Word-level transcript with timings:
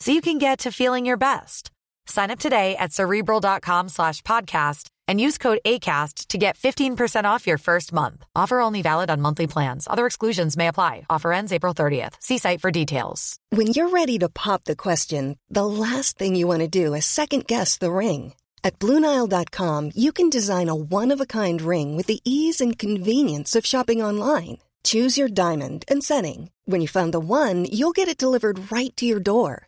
so 0.00 0.12
you 0.12 0.20
can 0.20 0.38
get 0.38 0.60
to 0.60 0.72
feeling 0.72 1.06
your 1.06 1.16
best. 1.16 1.70
Sign 2.06 2.30
up 2.30 2.38
today 2.38 2.76
at 2.76 2.92
cerebral.com 2.92 3.88
slash 3.90 4.22
podcast 4.22 4.88
and 5.06 5.20
use 5.20 5.38
code 5.38 5.60
ACAST 5.64 6.28
to 6.28 6.38
get 6.38 6.58
15% 6.58 7.24
off 7.24 7.46
your 7.46 7.58
first 7.58 7.92
month. 7.92 8.24
Offer 8.34 8.60
only 8.60 8.82
valid 8.82 9.10
on 9.10 9.20
monthly 9.20 9.46
plans. 9.46 9.86
Other 9.90 10.06
exclusions 10.06 10.56
may 10.56 10.68
apply. 10.68 11.06
Offer 11.08 11.32
ends 11.32 11.52
April 11.52 11.74
30th. 11.74 12.14
See 12.20 12.38
site 12.38 12.60
for 12.60 12.70
details. 12.70 13.36
When 13.50 13.68
you're 13.68 13.88
ready 13.90 14.18
to 14.18 14.28
pop 14.28 14.64
the 14.64 14.76
question, 14.76 15.38
the 15.48 15.66
last 15.66 16.18
thing 16.18 16.34
you 16.34 16.46
want 16.46 16.60
to 16.60 16.68
do 16.68 16.94
is 16.94 17.06
second 17.06 17.46
guess 17.46 17.78
the 17.78 17.92
ring. 17.92 18.34
At 18.64 18.78
Bluenile.com, 18.78 19.92
you 19.94 20.12
can 20.12 20.30
design 20.30 20.68
a 20.68 20.74
one 20.74 21.12
of 21.12 21.20
a 21.20 21.26
kind 21.26 21.62
ring 21.62 21.96
with 21.96 22.06
the 22.06 22.20
ease 22.24 22.60
and 22.60 22.78
convenience 22.78 23.56
of 23.56 23.64
shopping 23.64 24.02
online. 24.02 24.58
Choose 24.84 25.18
your 25.18 25.28
diamond 25.28 25.84
and 25.88 26.04
setting. 26.04 26.50
When 26.64 26.80
you 26.80 26.88
find 26.88 27.12
the 27.12 27.20
one, 27.20 27.64
you'll 27.64 27.92
get 27.92 28.08
it 28.08 28.18
delivered 28.18 28.70
right 28.70 28.94
to 28.96 29.06
your 29.06 29.20
door. 29.20 29.67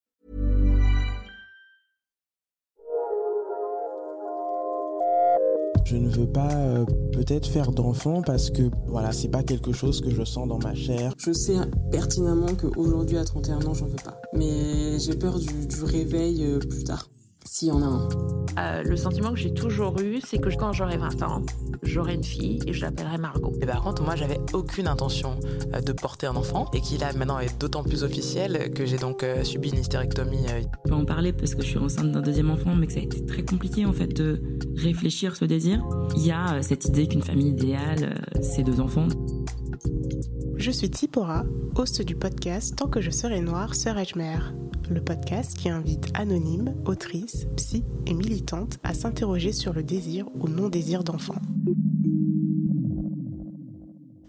Je 5.83 5.97
ne 5.97 6.07
veux 6.07 6.27
pas 6.27 6.51
euh, 6.51 6.85
peut-être 7.11 7.47
faire 7.47 7.71
d'enfant 7.71 8.21
parce 8.21 8.49
que 8.49 8.63
voilà, 8.87 9.11
c'est 9.11 9.29
pas 9.29 9.43
quelque 9.43 9.71
chose 9.71 10.01
que 10.01 10.09
je 10.09 10.23
sens 10.23 10.47
dans 10.47 10.59
ma 10.59 10.75
chair. 10.75 11.13
Je 11.17 11.31
sais 11.33 11.55
pertinemment 11.91 12.55
qu'aujourd'hui 12.55 13.17
à 13.17 13.23
31 13.23 13.65
ans, 13.65 13.73
j'en 13.73 13.87
veux 13.87 13.95
pas. 14.03 14.21
Mais 14.33 14.99
j'ai 14.99 15.15
peur 15.15 15.39
du, 15.39 15.83
réveil 15.83 16.43
euh, 16.43 16.59
plus 16.59 16.83
tard 16.83 17.09
s'il 17.51 17.67
y 17.67 17.71
en 17.71 17.81
a 17.81 17.85
un. 17.85 18.09
Euh, 18.59 18.83
le 18.83 18.95
sentiment 18.95 19.31
que 19.31 19.39
j'ai 19.39 19.53
toujours 19.53 19.99
eu, 19.99 20.21
c'est 20.25 20.37
que 20.37 20.47
quand 20.55 20.71
j'aurai 20.71 20.95
20 20.95 21.21
ans, 21.23 21.41
j'aurai 21.83 22.15
une 22.15 22.23
fille 22.23 22.61
et 22.65 22.71
je 22.71 22.79
l'appellerai 22.79 23.17
Margot. 23.17 23.51
Et 23.61 23.65
par 23.65 23.81
contre, 23.81 24.03
moi, 24.03 24.15
j'avais 24.15 24.39
aucune 24.53 24.87
intention 24.87 25.37
euh, 25.73 25.81
de 25.81 25.91
porter 25.91 26.27
un 26.27 26.37
enfant 26.37 26.71
et 26.73 26.79
qui 26.79 26.97
là 26.97 27.11
maintenant 27.11 27.39
est 27.39 27.59
d'autant 27.59 27.83
plus 27.83 28.03
officiel 28.03 28.71
que 28.73 28.85
j'ai 28.85 28.97
donc 28.97 29.23
euh, 29.23 29.43
subi 29.43 29.69
une 29.69 29.79
hystérectomie. 29.79 30.45
Je 30.47 30.89
peux 30.89 30.95
en 30.95 31.03
parler 31.03 31.33
parce 31.33 31.53
que 31.53 31.61
je 31.61 31.67
suis 31.67 31.77
enceinte 31.77 32.13
d'un 32.13 32.21
deuxième 32.21 32.51
enfant, 32.51 32.73
mais 32.73 32.87
que 32.87 32.93
ça 32.93 32.99
a 32.99 33.03
été 33.03 33.25
très 33.25 33.43
compliqué 33.43 33.85
en 33.85 33.91
fait 33.91 34.07
de 34.07 34.41
réfléchir 34.77 35.35
ce 35.35 35.43
désir. 35.43 35.83
Il 36.15 36.25
y 36.25 36.31
a 36.31 36.61
cette 36.61 36.85
idée 36.85 37.05
qu'une 37.09 37.21
famille 37.21 37.49
idéale, 37.49 38.21
c'est 38.41 38.63
deux 38.63 38.79
enfants. 38.79 39.07
Je 40.61 40.69
suis 40.69 40.91
Tipora, 40.91 41.43
host 41.73 42.03
du 42.03 42.15
podcast 42.15 42.75
Tant 42.75 42.87
que 42.87 43.01
je 43.01 43.09
serai 43.09 43.41
noire, 43.41 43.73
serai-je 43.73 44.15
mère? 44.15 44.53
Le 44.91 45.03
podcast 45.03 45.57
qui 45.57 45.69
invite 45.69 46.11
anonymes, 46.13 46.75
autrices, 46.85 47.47
psy 47.57 47.83
et 48.05 48.13
militantes 48.13 48.77
à 48.83 48.93
s'interroger 48.93 49.53
sur 49.53 49.73
le 49.73 49.81
désir 49.81 50.27
ou 50.35 50.47
non-désir 50.47 51.03
d'enfant. 51.03 51.41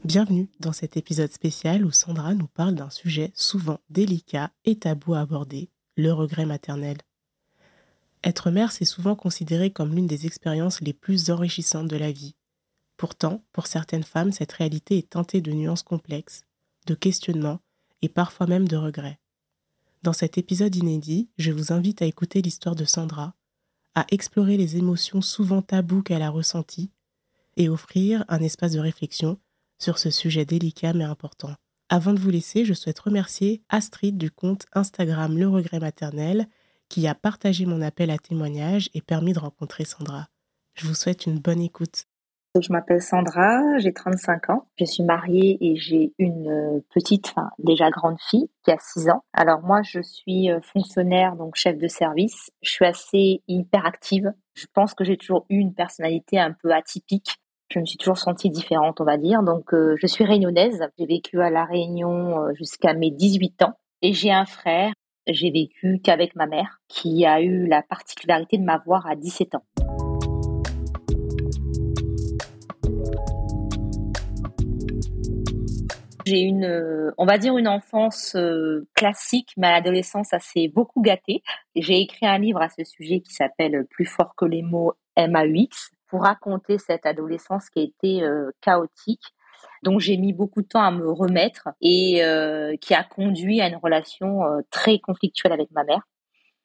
Bienvenue 0.04 0.48
dans 0.58 0.72
cet 0.72 0.96
épisode 0.96 1.30
spécial 1.30 1.84
où 1.84 1.90
Sandra 1.90 2.32
nous 2.32 2.48
parle 2.48 2.76
d'un 2.76 2.88
sujet 2.88 3.30
souvent 3.34 3.80
délicat 3.90 4.52
et 4.64 4.76
tabou 4.76 5.12
à 5.12 5.20
aborder, 5.20 5.68
le 5.98 6.14
regret 6.14 6.46
maternel. 6.46 6.96
Être 8.24 8.50
mère, 8.50 8.72
c'est 8.72 8.86
souvent 8.86 9.16
considéré 9.16 9.70
comme 9.70 9.94
l'une 9.94 10.06
des 10.06 10.24
expériences 10.24 10.80
les 10.80 10.94
plus 10.94 11.30
enrichissantes 11.30 11.88
de 11.88 11.96
la 11.98 12.10
vie. 12.10 12.36
Pourtant, 13.02 13.42
pour 13.52 13.66
certaines 13.66 14.04
femmes, 14.04 14.30
cette 14.30 14.52
réalité 14.52 14.96
est 14.96 15.10
teintée 15.10 15.40
de 15.40 15.50
nuances 15.50 15.82
complexes, 15.82 16.44
de 16.86 16.94
questionnements 16.94 17.58
et 18.00 18.08
parfois 18.08 18.46
même 18.46 18.68
de 18.68 18.76
regrets. 18.76 19.18
Dans 20.04 20.12
cet 20.12 20.38
épisode 20.38 20.76
inédit, 20.76 21.28
je 21.36 21.50
vous 21.50 21.72
invite 21.72 22.00
à 22.00 22.06
écouter 22.06 22.42
l'histoire 22.42 22.76
de 22.76 22.84
Sandra, 22.84 23.34
à 23.96 24.06
explorer 24.12 24.56
les 24.56 24.76
émotions 24.76 25.20
souvent 25.20 25.62
taboues 25.62 26.04
qu'elle 26.04 26.22
a 26.22 26.30
ressenties 26.30 26.92
et 27.56 27.68
offrir 27.68 28.24
un 28.28 28.38
espace 28.38 28.70
de 28.70 28.78
réflexion 28.78 29.36
sur 29.80 29.98
ce 29.98 30.10
sujet 30.10 30.44
délicat 30.44 30.92
mais 30.92 31.02
important. 31.02 31.56
Avant 31.88 32.12
de 32.12 32.20
vous 32.20 32.30
laisser, 32.30 32.64
je 32.64 32.72
souhaite 32.72 33.00
remercier 33.00 33.64
Astrid 33.68 34.16
du 34.16 34.30
compte 34.30 34.66
Instagram 34.74 35.36
Le 35.36 35.48
Regret 35.48 35.80
Maternel 35.80 36.48
qui 36.88 37.08
a 37.08 37.16
partagé 37.16 37.66
mon 37.66 37.82
appel 37.82 38.12
à 38.12 38.18
témoignage 38.18 38.90
et 38.94 39.02
permis 39.02 39.32
de 39.32 39.40
rencontrer 39.40 39.84
Sandra. 39.84 40.28
Je 40.74 40.86
vous 40.86 40.94
souhaite 40.94 41.26
une 41.26 41.40
bonne 41.40 41.60
écoute. 41.60 42.06
Je 42.60 42.70
m'appelle 42.70 43.00
Sandra, 43.00 43.78
j'ai 43.78 43.94
35 43.94 44.50
ans. 44.50 44.66
Je 44.78 44.84
suis 44.84 45.02
mariée 45.02 45.56
et 45.62 45.76
j'ai 45.76 46.12
une 46.18 46.50
euh, 46.50 46.84
petite, 46.94 47.28
enfin 47.30 47.48
déjà 47.58 47.88
grande 47.88 48.18
fille 48.28 48.50
qui 48.62 48.70
a 48.70 48.76
6 48.78 49.08
ans. 49.08 49.24
Alors 49.32 49.62
moi, 49.62 49.80
je 49.80 50.02
suis 50.02 50.50
euh, 50.50 50.60
fonctionnaire, 50.60 51.34
donc 51.36 51.54
chef 51.56 51.78
de 51.78 51.88
service. 51.88 52.50
Je 52.60 52.70
suis 52.70 52.84
assez 52.84 53.42
hyperactive. 53.48 54.34
Je 54.52 54.66
pense 54.74 54.92
que 54.92 55.02
j'ai 55.02 55.16
toujours 55.16 55.46
eu 55.48 55.56
une 55.56 55.72
personnalité 55.72 56.38
un 56.38 56.52
peu 56.52 56.72
atypique. 56.72 57.36
Je 57.70 57.78
me 57.78 57.86
suis 57.86 57.96
toujours 57.96 58.18
sentie 58.18 58.50
différente, 58.50 59.00
on 59.00 59.04
va 59.04 59.16
dire. 59.16 59.42
Donc 59.42 59.72
euh, 59.72 59.96
je 59.98 60.06
suis 60.06 60.24
réunionnaise. 60.24 60.78
J'ai 60.98 61.06
vécu 61.06 61.40
à 61.40 61.48
La 61.48 61.64
Réunion 61.64 62.52
jusqu'à 62.52 62.92
mes 62.92 63.10
18 63.10 63.62
ans. 63.62 63.78
Et 64.02 64.12
j'ai 64.12 64.30
un 64.30 64.44
frère. 64.44 64.92
J'ai 65.26 65.50
vécu 65.50 66.00
qu'avec 66.04 66.36
ma 66.36 66.46
mère, 66.46 66.80
qui 66.88 67.24
a 67.24 67.40
eu 67.40 67.66
la 67.66 67.80
particularité 67.80 68.58
de 68.58 68.64
m'avoir 68.64 69.06
à 69.06 69.16
17 69.16 69.54
ans. 69.54 69.64
J'ai 76.24 76.40
une, 76.40 76.64
euh, 76.64 77.10
on 77.18 77.26
va 77.26 77.38
dire 77.38 77.56
une 77.58 77.68
enfance 77.68 78.34
euh, 78.36 78.86
classique, 78.94 79.52
mais 79.56 79.66
à 79.68 79.72
l'adolescence, 79.72 80.28
s'est 80.40 80.68
beaucoup 80.68 81.02
gâté. 81.02 81.42
J'ai 81.74 82.00
écrit 82.00 82.26
un 82.26 82.38
livre 82.38 82.60
à 82.60 82.68
ce 82.68 82.84
sujet 82.84 83.20
qui 83.20 83.32
s'appelle 83.32 83.86
Plus 83.90 84.04
fort 84.04 84.34
que 84.36 84.44
les 84.44 84.62
mots 84.62 84.94
MAUX 85.16 85.90
pour 86.08 86.22
raconter 86.22 86.78
cette 86.78 87.06
adolescence 87.06 87.70
qui 87.70 87.80
a 87.80 87.82
été 87.82 88.22
euh, 88.22 88.50
chaotique. 88.60 89.24
Donc 89.82 90.00
j'ai 90.00 90.16
mis 90.16 90.32
beaucoup 90.32 90.62
de 90.62 90.68
temps 90.68 90.82
à 90.82 90.90
me 90.90 91.10
remettre 91.10 91.68
et 91.80 92.22
qui 92.80 92.94
a 92.94 93.02
conduit 93.02 93.60
à 93.60 93.68
une 93.68 93.76
relation 93.76 94.40
très 94.70 95.00
conflictuelle 95.00 95.52
avec 95.52 95.70
ma 95.72 95.82
mère 95.82 96.02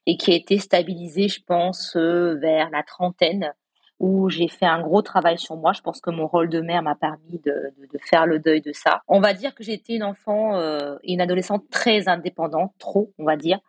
et 0.06 0.18
qui 0.18 0.32
a 0.32 0.36
été 0.36 0.60
stabilisée, 0.60 1.28
je 1.28 1.42
pense, 1.44 1.96
vers 1.96 2.70
la 2.70 2.84
trentaine 2.84 3.54
où 4.00 4.30
j'ai 4.30 4.48
fait 4.48 4.66
un 4.66 4.82
gros 4.82 5.02
travail 5.02 5.38
sur 5.38 5.56
moi. 5.56 5.74
Je 5.74 5.82
pense 5.82 6.02
que 6.02 6.10
mon 6.10 6.28
rôle 6.28 6.50
de 6.50 6.62
mère 6.62 6.84
m'a 6.84 6.96
permis 6.96 7.40
de, 7.44 7.74
de, 7.78 8.00
faire 8.04 8.26
le 8.26 8.40
deuil 8.40 8.62
de 8.62 8.72
ça. 8.72 9.02
On 9.08 9.20
va 9.20 9.34
dire 9.34 9.56
que 9.56 9.64
été 9.70 9.96
une 9.96 10.04
enfant 10.04 10.56
euh, 10.56 10.98
et 11.04 11.14
une 11.14 11.22
adolescente 11.22 11.70
très 11.70 12.08
indépendante, 12.08 12.74
trop, 12.78 13.14
on 13.18 13.26
va 13.26 13.36
dire. 13.36 13.60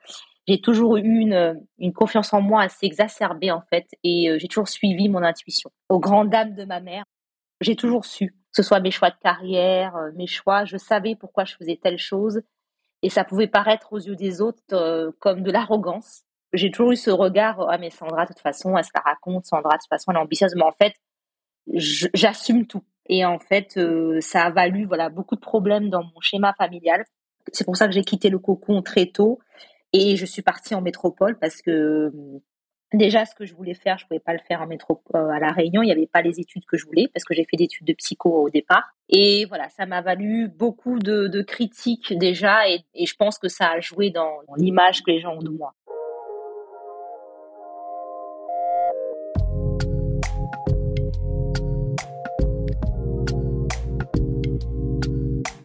J'ai 0.46 0.60
toujours 0.60 0.96
eu 0.96 1.18
une, 1.18 1.60
une 1.78 1.92
confiance 1.92 2.32
en 2.32 2.40
moi 2.40 2.62
assez 2.62 2.86
exacerbée 2.86 3.50
en 3.50 3.60
fait 3.60 3.86
et 4.02 4.30
euh, 4.30 4.38
j'ai 4.38 4.48
toujours 4.48 4.68
suivi 4.68 5.08
mon 5.08 5.22
intuition. 5.22 5.70
Aux 5.88 5.98
grandes 5.98 6.30
dames 6.30 6.54
de 6.54 6.64
ma 6.64 6.80
mère, 6.80 7.04
j'ai 7.60 7.76
toujours 7.76 8.04
su, 8.04 8.28
que 8.28 8.34
ce 8.52 8.62
soit 8.62 8.80
mes 8.80 8.90
choix 8.90 9.10
de 9.10 9.18
carrière, 9.22 9.96
euh, 9.96 10.10
mes 10.14 10.26
choix, 10.26 10.64
je 10.64 10.76
savais 10.76 11.16
pourquoi 11.16 11.44
je 11.44 11.54
faisais 11.56 11.78
telle 11.82 11.98
chose 11.98 12.40
et 13.02 13.10
ça 13.10 13.24
pouvait 13.24 13.46
paraître 13.46 13.92
aux 13.92 13.98
yeux 13.98 14.16
des 14.16 14.40
autres 14.40 15.12
comme 15.20 15.42
de 15.42 15.50
l'arrogance 15.52 16.24
j'ai 16.52 16.70
toujours 16.70 16.92
eu 16.92 16.96
ce 16.96 17.10
regard, 17.10 17.66
ah 17.68 17.78
mais 17.78 17.90
Sandra, 17.90 18.24
de 18.24 18.28
toute 18.28 18.40
façon, 18.40 18.76
elle 18.76 18.84
se 18.84 18.90
la 18.94 19.02
raconte, 19.02 19.44
Sandra, 19.46 19.76
de 19.76 19.80
toute 19.80 19.88
façon, 19.88 20.12
elle 20.12 20.18
est 20.18 20.20
ambitieuse, 20.20 20.54
mais 20.54 20.62
en 20.62 20.72
fait, 20.72 20.94
j'assume 21.66 22.66
tout. 22.66 22.82
Et 23.08 23.24
en 23.24 23.38
fait, 23.38 23.76
euh, 23.76 24.20
ça 24.20 24.44
a 24.44 24.50
valu 24.50 24.84
voilà 24.84 25.08
beaucoup 25.08 25.34
de 25.34 25.40
problèmes 25.40 25.88
dans 25.88 26.02
mon 26.02 26.20
schéma 26.20 26.54
familial. 26.58 27.04
C'est 27.52 27.64
pour 27.64 27.76
ça 27.76 27.86
que 27.86 27.92
j'ai 27.92 28.04
quitté 28.04 28.28
le 28.28 28.38
cocon 28.38 28.82
très 28.82 29.06
tôt 29.06 29.38
et 29.92 30.16
je 30.16 30.26
suis 30.26 30.42
partie 30.42 30.74
en 30.74 30.82
métropole 30.82 31.38
parce 31.38 31.62
que 31.62 32.12
déjà 32.92 33.24
ce 33.24 33.34
que 33.34 33.46
je 33.46 33.54
voulais 33.54 33.74
faire, 33.74 33.98
je 33.98 34.06
pouvais 34.06 34.20
pas 34.20 34.34
le 34.34 34.40
faire 34.46 34.60
en 34.60 34.66
métropole 34.66 35.20
euh, 35.20 35.30
à 35.30 35.38
la 35.38 35.52
Réunion. 35.52 35.82
Il 35.82 35.86
n'y 35.86 35.92
avait 35.92 36.06
pas 36.06 36.20
les 36.20 36.40
études 36.40 36.66
que 36.66 36.76
je 36.76 36.84
voulais 36.84 37.08
parce 37.14 37.24
que 37.24 37.34
j'ai 37.34 37.44
fait 37.44 37.56
des 37.56 37.64
études 37.64 37.86
de 37.86 37.94
psycho 37.94 38.30
au 38.30 38.50
départ. 38.50 38.94
Et 39.08 39.46
voilà, 39.46 39.70
ça 39.70 39.86
m'a 39.86 40.02
valu 40.02 40.48
beaucoup 40.48 40.98
de, 40.98 41.42
critiques 41.42 42.16
déjà 42.18 42.68
et, 42.68 42.84
je 42.94 43.14
pense 43.14 43.38
que 43.38 43.48
ça 43.48 43.70
a 43.70 43.80
joué 43.80 44.10
dans 44.10 44.40
l'image 44.56 45.02
que 45.02 45.10
les 45.10 45.20
gens 45.20 45.34
ont 45.34 45.42
de 45.42 45.50
moi. 45.50 45.74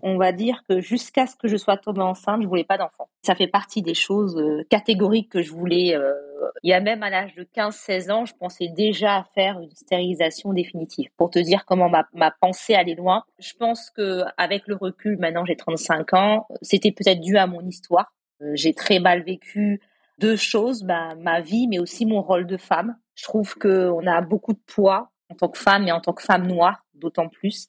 On 0.04 0.18
va 0.18 0.32
dire 0.32 0.64
que 0.70 0.82
jusqu'à 0.82 1.26
ce 1.26 1.36
que 1.36 1.48
je 1.48 1.58
sois 1.58 1.78
tombée 1.78 2.02
enceinte, 2.02 2.42
je 2.44 2.48
voulais 2.48 2.64
pas 2.64 2.78
d'enfant. 2.78 3.10
Ça 3.24 3.36
fait 3.36 3.48
partie 3.48 3.82
des 3.82 3.94
choses 3.96 4.38
euh, 4.38 4.64
catégoriques 4.70 5.32
que 5.32 5.42
je 5.42 5.52
voulais 5.52 5.96
euh, 5.96 6.14
il 6.62 6.70
y 6.70 6.74
a 6.74 6.80
même 6.80 7.04
à 7.04 7.10
l'âge 7.10 7.34
de 7.36 7.44
15-16 7.44 8.12
ans, 8.12 8.26
je 8.26 8.34
pensais 8.36 8.68
déjà 8.68 9.18
à 9.18 9.24
faire 9.24 9.60
une 9.60 9.72
stérilisation 9.72 10.54
définitive. 10.54 11.10
Pour 11.18 11.30
te 11.30 11.40
dire 11.40 11.66
comment 11.66 11.90
ma, 11.90 12.32
pensée 12.32 12.76
allait 12.76 12.96
loin, 12.96 13.24
je 13.40 13.54
pense 13.58 13.90
que 13.90 14.24
avec 14.38 14.68
le 14.68 14.76
recul, 14.76 15.18
maintenant 15.18 15.46
j'ai 15.46 15.56
35 15.56 16.14
ans, 16.14 16.48
c'était 16.62 16.92
peut-être 16.92 17.22
dû 17.22 17.38
à 17.38 17.48
mon 17.48 17.62
histoire. 17.62 18.14
Euh, 18.42 18.52
j'ai 18.56 18.74
très 18.74 19.00
mal 19.00 19.24
vécu 19.24 19.82
deux 20.20 20.36
choses, 20.36 20.84
ma 20.84 21.42
vie, 21.42 21.68
mais 21.68 21.80
aussi 21.80 22.06
mon 22.06 22.22
rôle 22.22 22.46
de 22.46 22.58
femme. 22.58 22.96
Je 23.16 23.24
trouve 23.24 23.56
qu'on 23.56 24.06
a 24.06 24.22
beaucoup 24.22 24.54
de 24.54 24.62
poids 24.66 25.12
en 25.30 25.36
tant 25.36 25.50
que 25.50 25.58
femme 25.58 25.88
et 25.88 25.92
en 25.92 26.00
tant 26.00 26.14
que 26.14 26.22
femme 26.22 26.48
noire, 26.48 26.86
d'autant 26.94 27.30
plus. 27.30 27.68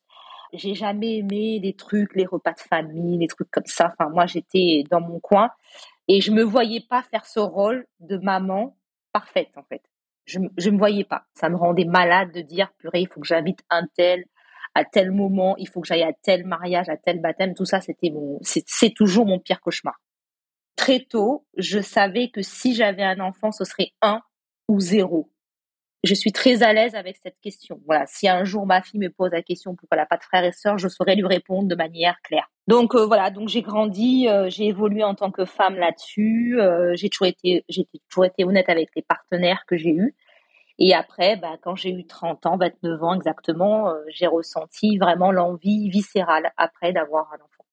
J'ai 0.54 0.74
jamais 0.74 1.18
aimé 1.18 1.60
les 1.62 1.74
trucs, 1.74 2.14
les 2.14 2.26
repas 2.26 2.52
de 2.52 2.60
famille, 2.60 3.18
les 3.18 3.28
trucs 3.28 3.50
comme 3.50 3.66
ça. 3.66 3.92
Enfin, 3.92 4.10
moi, 4.10 4.26
j'étais 4.26 4.84
dans 4.90 5.00
mon 5.00 5.20
coin 5.20 5.50
et 6.08 6.20
je 6.20 6.30
me 6.30 6.42
voyais 6.42 6.80
pas 6.88 7.02
faire 7.02 7.26
ce 7.26 7.40
rôle 7.40 7.86
de 8.00 8.16
maman 8.16 8.76
parfaite, 9.12 9.50
en 9.56 9.62
fait. 9.64 9.82
Je, 10.26 10.38
je 10.56 10.70
me 10.70 10.78
voyais 10.78 11.04
pas. 11.04 11.26
Ça 11.34 11.48
me 11.48 11.56
rendait 11.56 11.84
malade 11.84 12.32
de 12.32 12.40
dire, 12.40 12.72
purée, 12.78 13.00
il 13.00 13.08
faut 13.08 13.20
que 13.20 13.26
j'invite 13.26 13.60
un 13.70 13.86
tel 13.94 14.24
à 14.74 14.84
tel 14.84 15.12
moment, 15.12 15.56
il 15.56 15.68
faut 15.68 15.80
que 15.80 15.86
j'aille 15.86 16.02
à 16.02 16.12
tel 16.12 16.44
mariage, 16.44 16.88
à 16.88 16.96
tel 16.96 17.20
baptême. 17.20 17.54
Tout 17.54 17.64
ça, 17.64 17.80
c'était 17.80 18.10
mon, 18.10 18.38
c'est 18.42 18.92
toujours 18.94 19.26
mon 19.26 19.38
pire 19.38 19.60
cauchemar. 19.60 20.00
Très 20.76 21.00
tôt, 21.00 21.46
je 21.56 21.80
savais 21.80 22.30
que 22.30 22.42
si 22.42 22.74
j'avais 22.74 23.04
un 23.04 23.20
enfant, 23.20 23.52
ce 23.52 23.64
serait 23.64 23.92
un 24.02 24.20
ou 24.68 24.80
zéro 24.80 25.30
je 26.04 26.14
suis 26.14 26.32
très 26.32 26.62
à 26.62 26.72
l'aise 26.72 26.94
avec 26.94 27.16
cette 27.22 27.40
question. 27.40 27.80
Voilà, 27.86 28.06
si 28.06 28.28
un 28.28 28.44
jour 28.44 28.66
ma 28.66 28.82
fille 28.82 29.00
me 29.00 29.08
pose 29.08 29.30
la 29.32 29.42
question 29.42 29.74
pourquoi 29.74 29.96
elle 29.96 30.02
n'a 30.02 30.06
pas 30.06 30.16
de 30.16 30.22
frères 30.22 30.44
et 30.44 30.52
sœurs, 30.52 30.78
je 30.78 30.88
saurais 30.88 31.16
lui 31.16 31.26
répondre 31.26 31.68
de 31.68 31.74
manière 31.74 32.20
claire. 32.22 32.50
Donc 32.66 32.94
euh, 32.94 33.06
voilà, 33.06 33.30
donc 33.30 33.48
j'ai 33.48 33.62
grandi, 33.62 34.28
euh, 34.28 34.48
j'ai 34.48 34.66
évolué 34.66 35.04
en 35.04 35.14
tant 35.14 35.30
que 35.30 35.44
femme 35.44 35.76
là-dessus. 35.76 36.60
Euh, 36.60 36.94
j'ai 36.94 37.08
toujours 37.08 37.26
été, 37.26 37.64
j'ai 37.68 37.86
toujours 38.08 38.24
été 38.24 38.44
honnête 38.44 38.68
avec 38.68 38.90
les 38.96 39.02
partenaires 39.02 39.64
que 39.66 39.76
j'ai 39.76 39.90
eus. 39.90 40.14
Et 40.78 40.92
après, 40.92 41.36
bah, 41.36 41.56
quand 41.62 41.76
j'ai 41.76 41.90
eu 41.90 42.04
30 42.04 42.46
ans, 42.46 42.56
29 42.56 43.02
ans 43.02 43.14
exactement, 43.14 43.94
j'ai 44.08 44.26
ressenti 44.26 44.98
vraiment 44.98 45.30
l'envie 45.30 45.88
viscérale 45.88 46.52
après 46.56 46.92
d'avoir 46.92 47.32
un 47.32 47.36
enfant. 47.36 47.64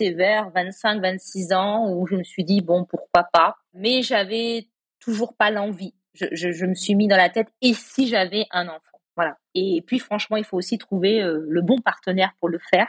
Vers 0.00 0.50
25, 0.50 1.02
26 1.02 1.52
ans 1.52 1.90
où 1.92 2.06
je 2.06 2.16
me 2.16 2.22
suis 2.22 2.44
dit 2.44 2.62
bon 2.62 2.86
pourquoi 2.86 3.24
pas, 3.24 3.56
mais 3.74 4.00
j'avais 4.00 4.68
toujours 4.98 5.36
pas 5.36 5.50
l'envie 5.50 5.94
je, 6.14 6.52
je, 6.52 6.66
me 6.66 6.74
suis 6.74 6.94
mis 6.94 7.08
dans 7.08 7.16
la 7.16 7.30
tête 7.30 7.48
et 7.60 7.74
si 7.74 8.08
j'avais 8.08 8.46
un 8.50 8.68
enfant? 8.68 8.98
Voilà. 9.16 9.36
Et 9.54 9.82
puis 9.86 9.98
franchement 9.98 10.36
il 10.36 10.44
faut 10.44 10.56
aussi 10.56 10.78
trouver 10.78 11.22
euh, 11.22 11.44
le 11.48 11.62
bon 11.62 11.78
partenaire 11.80 12.32
pour 12.40 12.48
le 12.48 12.58
faire. 12.70 12.88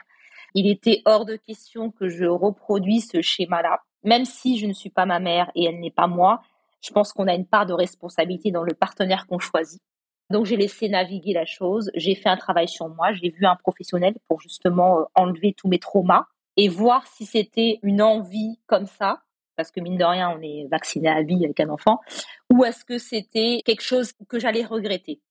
Il 0.53 0.67
était 0.67 1.01
hors 1.05 1.25
de 1.25 1.35
question 1.35 1.91
que 1.91 2.07
je 2.07 2.25
reproduise 2.25 3.09
ce 3.11 3.21
schéma 3.21 3.61
là 3.61 3.81
même 4.03 4.25
si 4.25 4.57
je 4.57 4.67
ne 4.67 4.73
suis 4.73 4.91
pas 4.91 5.05
ma 5.05 5.19
mère 5.19 5.51
et 5.55 5.65
elle 5.65 5.79
n'est 5.79 5.91
pas 5.91 6.07
moi 6.07 6.41
je 6.85 6.91
pense 6.91 7.11
qu'on 7.13 7.27
a 7.27 7.33
une 7.33 7.47
part 7.47 7.65
de 7.65 7.73
responsabilité 7.73 8.51
dans 8.51 8.63
le 8.63 8.75
partenaire 8.75 9.25
qu'on 9.25 9.39
choisit. 9.39 9.81
Donc 10.29 10.45
j'ai 10.45 10.57
laissé 10.57 10.87
naviguer 10.87 11.33
la 11.33 11.45
chose. 11.45 11.91
J'ai 11.95 12.15
fait 12.15 12.29
un 12.29 12.37
travail 12.37 12.67
sur 12.67 12.89
moi. 12.89 13.11
J'ai 13.13 13.29
vu 13.29 13.45
un 13.45 13.55
professionnel 13.55 14.15
pour 14.27 14.39
justement 14.39 14.99
euh, 14.99 15.03
enlever 15.15 15.53
tous 15.53 15.67
mes 15.67 15.79
traumas 15.79 16.25
et 16.57 16.67
voir 16.67 17.05
si 17.07 17.25
c'était 17.25 17.79
une 17.83 18.01
envie 18.01 18.59
comme 18.67 18.85
ça 18.85 19.21
parce 19.55 19.71
que 19.71 19.79
mine 19.79 19.97
de 19.97 20.03
rien, 20.03 20.29
on 20.29 20.41
est 20.41 20.67
vacciné 20.69 21.09
à 21.09 21.21
vie 21.21 21.43
avec 21.43 21.59
un 21.59 21.69
enfant, 21.69 21.99
ou 22.51 22.63
est-ce 22.65 22.85
que 22.85 22.97
c'était 22.97 23.61
quelque 23.65 23.83
chose 23.83 24.13
que 24.29 24.39
j'allais 24.39 24.65
regretter? 24.65 25.21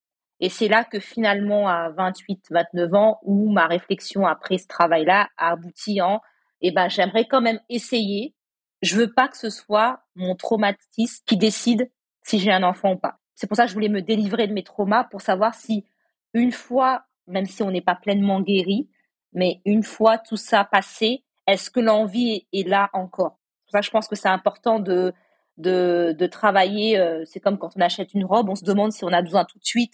Et 0.40 0.48
c'est 0.48 0.68
là 0.68 0.84
que 0.84 0.98
finalement, 0.98 1.68
à 1.68 1.90
28, 1.90 2.46
29 2.50 2.94
ans, 2.94 3.18
où 3.22 3.50
ma 3.50 3.66
réflexion 3.66 4.26
après 4.26 4.58
ce 4.58 4.66
travail-là 4.66 5.28
a 5.36 5.52
abouti 5.52 6.00
en, 6.02 6.20
eh 6.60 6.72
ben, 6.72 6.88
j'aimerais 6.88 7.26
quand 7.26 7.40
même 7.40 7.60
essayer. 7.68 8.34
Je 8.82 8.96
veux 8.96 9.12
pas 9.12 9.28
que 9.28 9.36
ce 9.36 9.50
soit 9.50 10.00
mon 10.14 10.34
traumatisme 10.34 11.22
qui 11.26 11.36
décide 11.36 11.90
si 12.22 12.38
j'ai 12.38 12.52
un 12.52 12.62
enfant 12.62 12.92
ou 12.92 12.96
pas. 12.96 13.18
C'est 13.34 13.46
pour 13.46 13.56
ça 13.56 13.64
que 13.64 13.68
je 13.70 13.74
voulais 13.74 13.88
me 13.88 14.02
délivrer 14.02 14.46
de 14.46 14.52
mes 14.52 14.62
traumas 14.62 15.04
pour 15.04 15.20
savoir 15.20 15.54
si 15.54 15.84
une 16.32 16.52
fois, 16.52 17.04
même 17.26 17.46
si 17.46 17.62
on 17.62 17.70
n'est 17.70 17.80
pas 17.80 17.94
pleinement 17.94 18.40
guéri, 18.40 18.88
mais 19.32 19.60
une 19.64 19.82
fois 19.82 20.18
tout 20.18 20.36
ça 20.36 20.64
passé, 20.64 21.24
est-ce 21.46 21.70
que 21.70 21.80
l'envie 21.80 22.46
est 22.52 22.66
là 22.66 22.90
encore? 22.92 23.38
Je 23.80 23.90
pense 23.90 24.08
que 24.08 24.16
c'est 24.16 24.28
important 24.28 24.80
de, 24.80 25.12
de, 25.58 26.26
travailler. 26.26 26.98
Euh, 26.98 27.22
c'est 27.24 27.40
comme 27.40 27.58
quand 27.58 27.76
on 27.76 27.80
achète 27.80 28.14
une 28.14 28.24
robe, 28.24 28.48
on 28.48 28.54
se 28.54 28.64
demande 28.64 28.92
si 28.92 29.04
on 29.04 29.12
a 29.12 29.22
besoin 29.22 29.44
tout 29.44 29.58
de 29.58 29.64
suite. 29.64 29.92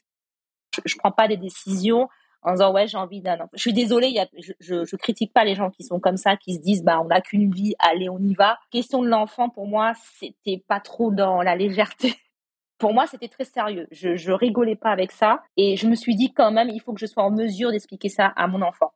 Je, 0.84 0.94
ne 0.94 0.98
prends 0.98 1.12
pas 1.12 1.28
des 1.28 1.36
décisions 1.36 2.08
en 2.42 2.52
disant 2.52 2.72
ouais 2.72 2.86
j'ai 2.86 2.96
envie 2.96 3.20
d'un 3.20 3.34
enfant. 3.34 3.50
Je 3.54 3.60
suis 3.60 3.72
désolée, 3.72 4.14
je, 4.38 4.52
je, 4.60 4.84
je, 4.84 4.96
critique 4.96 5.32
pas 5.32 5.44
les 5.44 5.54
gens 5.54 5.70
qui 5.70 5.82
sont 5.82 5.98
comme 6.00 6.16
ça, 6.16 6.36
qui 6.36 6.54
se 6.54 6.60
disent 6.60 6.82
bah 6.82 7.00
on 7.02 7.06
n'a 7.06 7.20
qu'une 7.20 7.52
vie, 7.52 7.74
allez 7.78 8.08
on 8.08 8.18
y 8.18 8.34
va. 8.34 8.58
Question 8.70 9.02
de 9.02 9.08
l'enfant 9.08 9.48
pour 9.48 9.66
moi 9.66 9.92
c'était 10.18 10.62
pas 10.66 10.80
trop 10.80 11.10
dans 11.10 11.42
la 11.42 11.56
légèreté. 11.56 12.14
Pour 12.78 12.94
moi 12.94 13.06
c'était 13.06 13.28
très 13.28 13.44
sérieux. 13.44 13.86
Je, 13.90 14.16
je 14.16 14.32
rigolais 14.32 14.74
pas 14.74 14.88
avec 14.88 15.12
ça 15.12 15.42
et 15.58 15.76
je 15.76 15.86
me 15.86 15.94
suis 15.94 16.16
dit 16.16 16.32
quand 16.32 16.50
même 16.50 16.70
il 16.70 16.80
faut 16.80 16.94
que 16.94 17.00
je 17.00 17.04
sois 17.04 17.24
en 17.24 17.30
mesure 17.30 17.72
d'expliquer 17.72 18.08
ça 18.08 18.32
à 18.36 18.46
mon 18.46 18.62
enfant. 18.62 18.92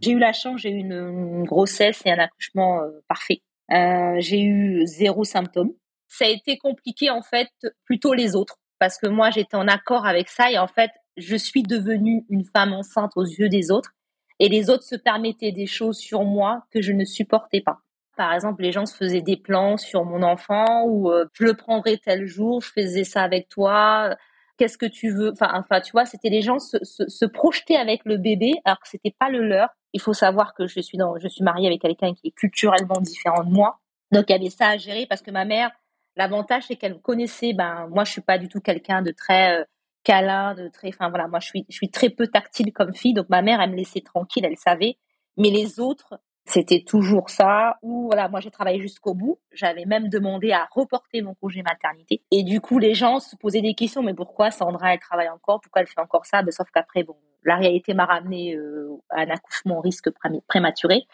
J'ai 0.00 0.12
eu 0.12 0.18
la 0.18 0.32
chance, 0.32 0.60
j'ai 0.60 0.70
eu 0.70 0.78
une, 0.78 1.44
grossesse 1.44 2.02
et 2.06 2.10
un 2.10 2.18
accouchement 2.18 2.82
euh, 2.82 2.90
parfait. 3.08 3.42
Euh, 3.72 4.16
j'ai 4.18 4.40
eu 4.40 4.86
zéro 4.86 5.24
symptôme. 5.24 5.72
Ça 6.08 6.24
a 6.24 6.28
été 6.28 6.58
compliqué 6.58 7.10
en 7.10 7.22
fait, 7.22 7.50
plutôt 7.84 8.14
les 8.14 8.34
autres, 8.34 8.56
parce 8.78 8.98
que 8.98 9.06
moi 9.06 9.30
j'étais 9.30 9.56
en 9.56 9.68
accord 9.68 10.06
avec 10.06 10.28
ça 10.28 10.50
et 10.50 10.58
en 10.58 10.66
fait 10.66 10.90
je 11.16 11.36
suis 11.36 11.62
devenue 11.62 12.24
une 12.30 12.44
femme 12.44 12.72
enceinte 12.72 13.12
aux 13.16 13.24
yeux 13.24 13.48
des 13.48 13.70
autres 13.70 13.92
et 14.38 14.48
les 14.48 14.70
autres 14.70 14.82
se 14.82 14.96
permettaient 14.96 15.52
des 15.52 15.66
choses 15.66 15.98
sur 15.98 16.24
moi 16.24 16.64
que 16.72 16.80
je 16.80 16.92
ne 16.92 17.04
supportais 17.04 17.60
pas. 17.60 17.78
Par 18.16 18.32
exemple, 18.32 18.62
les 18.62 18.72
gens 18.72 18.86
se 18.86 18.96
faisaient 18.96 19.22
des 19.22 19.36
plans 19.36 19.76
sur 19.76 20.04
mon 20.04 20.22
enfant 20.22 20.84
ou 20.84 21.10
euh, 21.10 21.26
je 21.34 21.44
le 21.44 21.54
prendrai 21.54 21.98
tel 21.98 22.26
jour, 22.26 22.60
je 22.60 22.70
faisais 22.72 23.04
ça 23.04 23.22
avec 23.22 23.48
toi 23.48 24.16
qu'est-ce 24.60 24.76
que 24.76 24.84
tu 24.84 25.10
veux 25.10 25.32
enfin 25.32 25.50
enfin 25.54 25.80
tu 25.80 25.92
vois 25.92 26.04
c'était 26.04 26.28
les 26.28 26.42
gens 26.42 26.58
se, 26.58 26.76
se, 26.84 27.24
projeter 27.24 27.76
avec 27.76 28.02
le 28.04 28.18
bébé 28.18 28.52
alors 28.66 28.78
que 28.78 28.88
c'était 28.88 29.14
pas 29.18 29.30
le 29.30 29.42
leur. 29.42 29.70
Il 29.94 30.02
faut 30.02 30.12
savoir 30.12 30.52
que 30.52 30.66
je 30.66 30.80
suis 30.80 30.98
dans 30.98 31.16
je 31.18 31.28
suis 31.28 31.42
mariée 31.42 31.66
avec 31.66 31.80
quelqu'un 31.80 32.12
qui 32.12 32.28
est 32.28 32.30
culturellement 32.32 33.00
différent 33.00 33.42
de 33.42 33.50
moi. 33.50 33.80
Donc 34.12 34.26
il 34.28 34.32
y 34.32 34.34
avait 34.34 34.50
ça 34.50 34.68
à 34.68 34.76
gérer 34.76 35.06
parce 35.06 35.22
que 35.22 35.30
ma 35.30 35.46
mère 35.46 35.70
l'avantage 36.16 36.64
c'est 36.68 36.76
qu'elle 36.76 37.00
connaissait. 37.00 37.54
Ben 37.54 37.88
moi 37.88 38.04
je 38.04 38.12
suis 38.12 38.20
pas 38.20 38.36
du 38.36 38.48
tout 38.48 38.60
quelqu'un 38.60 39.00
de 39.00 39.12
très 39.12 39.60
euh, 39.60 39.64
câlin 40.04 40.54
de 40.54 40.68
très 40.68 40.88
enfin 40.88 41.08
voilà. 41.08 41.26
Moi 41.26 41.40
je 41.40 41.46
suis 41.46 41.64
je 41.70 41.74
suis 41.76 41.90
très 41.90 42.10
peu 42.10 42.26
tactile 42.26 42.70
comme 42.74 42.92
fille. 42.92 43.14
Donc 43.14 43.30
ma 43.30 43.40
mère 43.40 43.62
elle 43.62 43.70
me 43.70 43.76
laissait 43.76 44.02
tranquille 44.02 44.44
elle 44.44 44.58
savait. 44.58 44.98
Mais 45.38 45.48
les 45.48 45.80
autres 45.80 46.20
c'était 46.46 46.82
toujours 46.82 47.30
ça. 47.30 47.78
Ou 47.82 48.06
voilà, 48.06 48.28
moi 48.28 48.40
j'ai 48.40 48.50
travaillé 48.50 48.80
jusqu'au 48.80 49.14
bout. 49.14 49.38
J'avais 49.52 49.84
même 49.84 50.08
demandé 50.08 50.52
à 50.52 50.68
reporter 50.72 51.22
mon 51.22 51.34
congé 51.34 51.62
maternité. 51.62 52.22
Et 52.30 52.42
du 52.42 52.60
coup, 52.60 52.78
les 52.78 52.94
gens 52.94 53.20
se 53.20 53.36
posaient 53.36 53.62
des 53.62 53.74
questions. 53.74 54.02
Mais 54.02 54.14
pourquoi 54.14 54.50
Sandra, 54.50 54.94
elle 54.94 55.00
travaille 55.00 55.28
encore? 55.28 55.60
Pourquoi 55.60 55.82
elle 55.82 55.88
fait 55.88 56.00
encore 56.00 56.26
ça? 56.26 56.42
Ben, 56.42 56.50
Sauf 56.50 56.68
qu'après, 56.72 57.04
bon, 57.04 57.16
la 57.44 57.56
réalité 57.56 57.94
m'a 57.94 58.04
ramené 58.04 58.54
euh, 58.54 58.96
à 59.10 59.20
un 59.20 59.30
accouchement 59.30 59.80
risque 59.80 60.10
prématuré. 60.48 61.06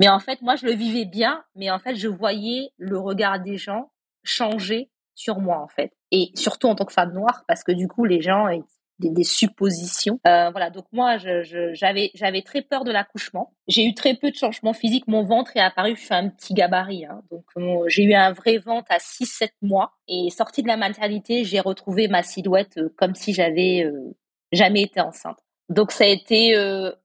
Mais 0.00 0.08
en 0.08 0.20
fait, 0.20 0.42
moi, 0.42 0.56
je 0.56 0.66
le 0.66 0.72
vivais 0.72 1.04
bien. 1.04 1.44
Mais 1.54 1.70
en 1.70 1.78
fait, 1.78 1.94
je 1.94 2.08
voyais 2.08 2.70
le 2.78 2.98
regard 2.98 3.40
des 3.40 3.56
gens 3.56 3.90
changer 4.22 4.90
sur 5.14 5.40
moi, 5.40 5.58
en 5.58 5.68
fait. 5.68 5.92
Et 6.12 6.30
surtout 6.34 6.68
en 6.68 6.74
tant 6.74 6.84
que 6.84 6.92
femme 6.92 7.12
noire, 7.12 7.44
parce 7.48 7.64
que 7.64 7.72
du 7.72 7.88
coup, 7.88 8.04
les 8.04 8.20
gens 8.20 8.48
des, 8.98 9.24
suppositions. 9.24 10.20
Euh, 10.26 10.50
voilà, 10.50 10.70
donc 10.70 10.86
moi, 10.92 11.16
j'avais 11.18 12.10
j'avais 12.14 12.42
très 12.42 12.62
peur 12.62 12.84
de 12.84 12.90
l'accouchement. 12.90 13.54
J'ai 13.68 13.84
eu 13.84 13.94
très 13.94 14.14
peu 14.14 14.30
de 14.30 14.36
changements 14.36 14.72
physiques. 14.72 15.06
Mon 15.06 15.22
ventre 15.22 15.56
est 15.56 15.60
apparu, 15.60 15.94
je 15.96 16.04
suis 16.04 16.14
un 16.14 16.28
petit 16.28 16.54
gabarit. 16.54 17.04
Hein. 17.04 17.22
donc 17.30 17.44
j'ai 17.88 18.04
eu 18.04 18.14
un 18.14 18.32
vrai 18.32 18.58
ventre 18.58 18.90
à 18.90 18.98
6-7 18.98 19.50
mois. 19.62 19.92
Et 20.08 20.30
sortie 20.30 20.62
de 20.62 20.68
la 20.68 20.76
maternité, 20.76 21.44
j'ai 21.44 21.60
retrouvé 21.60 22.08
ma 22.08 22.22
silhouette 22.22 22.78
euh, 22.78 22.94
comme 22.96 23.14
si 23.14 23.32
j'avais 23.32 23.84
euh, 23.84 24.16
jamais 24.52 24.82
été 24.82 25.00
enceinte. 25.00 25.38
Donc 25.68 25.92
ça 25.92 26.04
a 26.04 26.06
été 26.06 26.56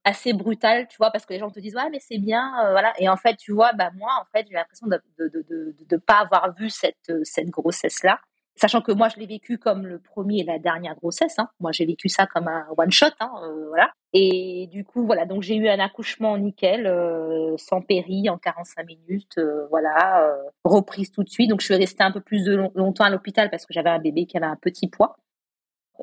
assez 0.05 0.31
brutal, 0.31 0.87
tu 0.87 0.95
vois, 0.97 1.11
parce 1.11 1.25
que 1.25 1.33
les 1.33 1.39
gens 1.39 1.51
te 1.51 1.59
disent 1.59 1.75
ouais 1.75 1.89
mais 1.91 1.99
c'est 1.99 2.17
bien, 2.17 2.49
voilà. 2.71 2.93
Et 2.97 3.09
en 3.09 3.17
fait, 3.17 3.35
tu 3.35 3.51
vois, 3.51 3.73
bah 3.73 3.91
moi 3.93 4.11
en 4.21 4.25
fait 4.31 4.47
j'ai 4.49 4.55
l'impression 4.55 4.87
de 4.87 5.01
de, 5.19 5.27
de, 5.27 5.45
de 5.49 5.75
de 5.85 5.97
pas 5.97 6.19
avoir 6.19 6.55
vu 6.55 6.69
cette 6.69 7.11
cette 7.23 7.49
grossesse 7.49 8.01
là. 8.03 8.21
Sachant 8.55 8.81
que 8.81 8.91
moi, 8.91 9.09
je 9.09 9.19
l'ai 9.19 9.25
vécu 9.25 9.57
comme 9.57 9.87
le 9.87 9.99
premier 9.99 10.41
et 10.41 10.43
la 10.43 10.59
dernière 10.59 10.95
grossesse. 10.95 11.39
Hein. 11.39 11.49
Moi, 11.59 11.71
j'ai 11.71 11.85
vécu 11.85 12.07
ça 12.07 12.27
comme 12.27 12.47
un 12.47 12.67
one 12.77 12.91
shot, 12.91 13.07
hein, 13.19 13.31
euh, 13.43 13.67
voilà. 13.69 13.91
Et 14.13 14.67
du 14.71 14.85
coup, 14.85 15.05
voilà. 15.05 15.25
Donc, 15.25 15.41
j'ai 15.41 15.55
eu 15.55 15.67
un 15.67 15.79
accouchement 15.79 16.37
nickel, 16.37 16.85
euh, 16.85 17.55
sans 17.57 17.81
péri, 17.81 18.29
en 18.29 18.37
45 18.37 18.85
minutes, 18.85 19.37
euh, 19.39 19.65
voilà, 19.71 20.31
reprise 20.63 21.11
tout 21.11 21.23
de 21.23 21.29
suite. 21.29 21.49
Donc, 21.49 21.61
je 21.61 21.65
suis 21.65 21.75
restée 21.75 22.03
un 22.03 22.11
peu 22.11 22.21
plus 22.21 22.43
de 22.43 22.69
longtemps 22.75 23.05
à 23.05 23.09
l'hôpital 23.09 23.49
parce 23.49 23.65
que 23.65 23.73
j'avais 23.73 23.89
un 23.89 23.99
bébé 23.99 24.27
qui 24.27 24.37
avait 24.37 24.45
un 24.45 24.55
petit 24.55 24.87
poids. 24.87 25.17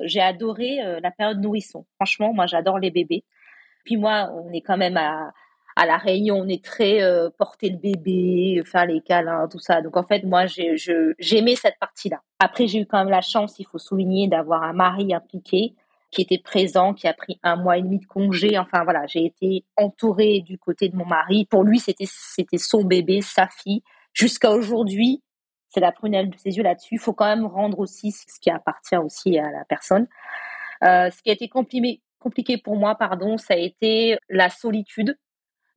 J'ai 0.01 0.21
adoré 0.21 0.79
la 1.01 1.11
période 1.11 1.39
nourrisson. 1.39 1.85
Franchement, 1.95 2.33
moi, 2.33 2.47
j'adore 2.47 2.79
les 2.79 2.91
bébés. 2.91 3.23
Puis 3.85 3.97
moi, 3.97 4.29
on 4.33 4.51
est 4.51 4.61
quand 4.61 4.77
même 4.77 4.97
à 4.97 5.31
à 5.81 5.87
la 5.87 5.97
Réunion, 5.97 6.35
on 6.35 6.47
est 6.47 6.63
très 6.63 7.01
euh, 7.01 7.31
porter 7.39 7.71
le 7.71 7.77
bébé, 7.77 8.61
faire 8.65 8.85
les 8.85 9.01
câlins, 9.01 9.47
tout 9.49 9.57
ça. 9.57 9.81
Donc 9.81 9.97
en 9.97 10.03
fait, 10.03 10.23
moi, 10.23 10.45
j'aimais 10.45 11.55
cette 11.55 11.79
partie-là. 11.79 12.21
Après, 12.37 12.67
j'ai 12.67 12.81
eu 12.81 12.85
quand 12.85 12.99
même 12.99 13.09
la 13.09 13.21
chance, 13.21 13.57
il 13.57 13.65
faut 13.65 13.79
souligner, 13.79 14.27
d'avoir 14.27 14.61
un 14.61 14.73
mari 14.73 15.11
impliqué. 15.11 15.73
qui 16.11 16.21
était 16.21 16.37
présent, 16.37 16.93
qui 16.93 17.07
a 17.07 17.13
pris 17.13 17.39
un 17.41 17.55
mois 17.55 17.77
et 17.77 17.81
demi 17.81 17.97
de 17.97 18.05
congé. 18.05 18.59
Enfin 18.59 18.83
voilà, 18.83 19.07
j'ai 19.07 19.25
été 19.25 19.63
entourée 19.77 20.41
du 20.41 20.59
côté 20.59 20.89
de 20.89 20.95
mon 20.95 21.05
mari. 21.05 21.45
Pour 21.45 21.63
lui, 21.63 21.79
c'était 21.79 22.05
son 22.57 22.83
bébé, 22.83 23.21
sa 23.21 23.47
fille. 23.47 23.81
Jusqu'à 24.13 24.51
aujourd'hui, 24.51 25.23
c'est 25.69 25.79
la 25.79 25.93
prunelle 25.93 26.29
de 26.29 26.37
ses 26.37 26.57
yeux 26.57 26.63
là-dessus. 26.63 26.95
Il 26.95 26.99
faut 26.99 27.13
quand 27.13 27.25
même 27.25 27.45
rendre 27.45 27.79
aussi 27.79 28.11
ce 28.11 28.39
qui 28.39 28.51
appartient 28.51 28.97
aussi 28.97 29.39
à 29.39 29.49
la 29.49 29.63
personne. 29.65 30.07
Euh, 30.83 31.09
ce 31.09 31.21
qui 31.23 31.29
a 31.29 31.33
été 31.33 31.49
compliqué 31.49 32.57
pour 32.57 32.75
moi, 32.75 32.95
pardon, 32.95 33.37
ça 33.37 33.53
a 33.53 33.57
été 33.57 34.17
la 34.29 34.49
solitude. 34.49 35.17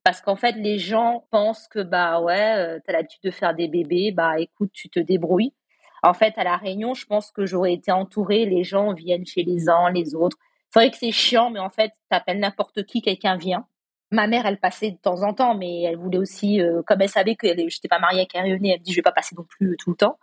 Parce 0.05 0.21
qu'en 0.21 0.37
fait, 0.37 0.53
les 0.53 0.79
gens 0.79 1.27
pensent 1.31 1.67
que, 1.67 1.81
bah 1.81 2.21
ouais, 2.21 2.55
euh, 2.59 2.79
tu 2.85 2.91
as 2.91 2.93
l'habitude 2.99 3.23
de 3.25 3.31
faire 3.31 3.55
des 3.55 3.69
bébés, 3.69 4.13
bah 4.13 4.39
écoute, 4.39 4.71
tu 4.73 4.91
te 4.91 5.01
débrouilles. 5.01 5.55
En 6.03 6.13
fait, 6.13 6.35
à 6.37 6.45
La 6.45 6.59
Réunion, 6.59 6.93
je 6.93 7.07
pense 7.07 7.33
que 7.33 7.47
j'aurais 7.47 7.73
été 7.73 7.91
entourée, 7.91 8.45
les 8.45 8.65
gens 8.65 8.93
viennent 8.93 9.25
chez 9.25 9.43
les 9.43 9.71
uns, 9.71 9.91
les 9.91 10.15
autres. 10.15 10.37
C'est 10.71 10.81
vrai 10.81 10.91
que 10.91 10.99
c'est 10.99 11.11
chiant, 11.11 11.49
mais 11.49 11.61
en 11.61 11.71
fait, 11.71 11.93
t'appelles 12.11 12.39
n'importe 12.39 12.85
qui, 12.85 13.01
quelqu'un 13.01 13.39
vient. 13.39 13.67
Ma 14.11 14.27
mère, 14.27 14.45
elle 14.45 14.61
passait 14.61 14.91
de 14.91 14.99
temps 14.99 15.23
en 15.23 15.33
temps, 15.33 15.55
mais 15.57 15.83
elle 15.83 15.97
voulait 15.97 16.19
aussi, 16.19 16.61
comme 16.87 17.01
elle 17.01 17.09
savait 17.09 17.37
que 17.37 17.49
je 17.49 17.55
n'étais 17.55 17.89
pas 17.89 17.99
mariée 17.99 18.21
avec 18.21 18.37
un 18.37 18.43
Réunionnais, 18.43 18.71
elle 18.75 18.81
me 18.81 18.85
dit 18.85 18.93
je 18.93 18.97
vais 18.97 19.03
pas 19.03 19.13
passer 19.13 19.35
non 19.35 19.45
plus 19.45 19.77
tout 19.79 19.91
le 19.91 19.97
temps. 19.97 20.19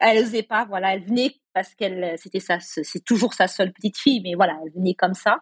Elle 0.00 0.22
n'osait 0.22 0.44
pas, 0.44 0.64
voilà, 0.66 0.94
elle 0.94 1.04
venait 1.04 1.34
parce 1.52 1.74
qu'elle, 1.74 2.16
c'était 2.16 2.40
ça, 2.40 2.58
c'est 2.60 3.04
toujours 3.04 3.34
sa 3.34 3.48
seule 3.48 3.72
petite 3.72 3.98
fille, 3.98 4.20
mais 4.22 4.34
voilà, 4.34 4.56
elle 4.64 4.72
venait 4.72 4.94
comme 4.94 5.14
ça. 5.14 5.40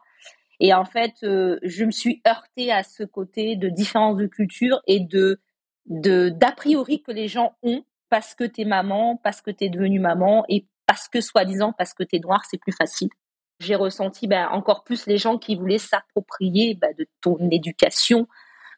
Et 0.61 0.75
en 0.75 0.85
fait, 0.85 1.15
euh, 1.23 1.59
je 1.63 1.85
me 1.85 1.91
suis 1.91 2.21
heurtée 2.27 2.73
à 2.73 2.83
ce 2.83 3.05
côté 3.05 3.57
de 3.57 3.69
différence 3.69 4.17
de 4.17 4.27
culture 4.27 4.81
et 4.87 5.01
de 5.01 5.41
d'a 5.87 6.53
priori 6.53 7.03
que 7.03 7.13
les 7.13 7.29
gens 7.29 7.57
ont 7.63 7.83
parce 8.11 8.35
que 8.35 8.45
t'es 8.45 8.65
maman, 8.65 9.17
parce 9.23 9.41
que 9.41 9.51
t'es 9.51 9.71
devenue 9.71 10.01
maman 10.01 10.45
et 10.49 10.67
parce 10.87 11.09
que 11.09 11.21
soi-disant 11.21 11.73
parce 11.73 11.95
que 11.95 12.03
t'es 12.03 12.19
noire, 12.19 12.45
c'est 12.51 12.59
plus 12.59 12.73
facile. 12.73 13.09
J'ai 13.61 13.75
ressenti 13.75 14.27
ben, 14.27 14.49
encore 14.53 14.85
plus 14.85 15.07
les 15.07 15.17
gens 15.17 15.39
qui 15.39 15.57
voulaient 15.57 15.79
s'approprier 15.79 16.75
ben, 16.75 16.95
de 16.99 17.07
ton 17.21 17.39
éducation, 17.51 18.29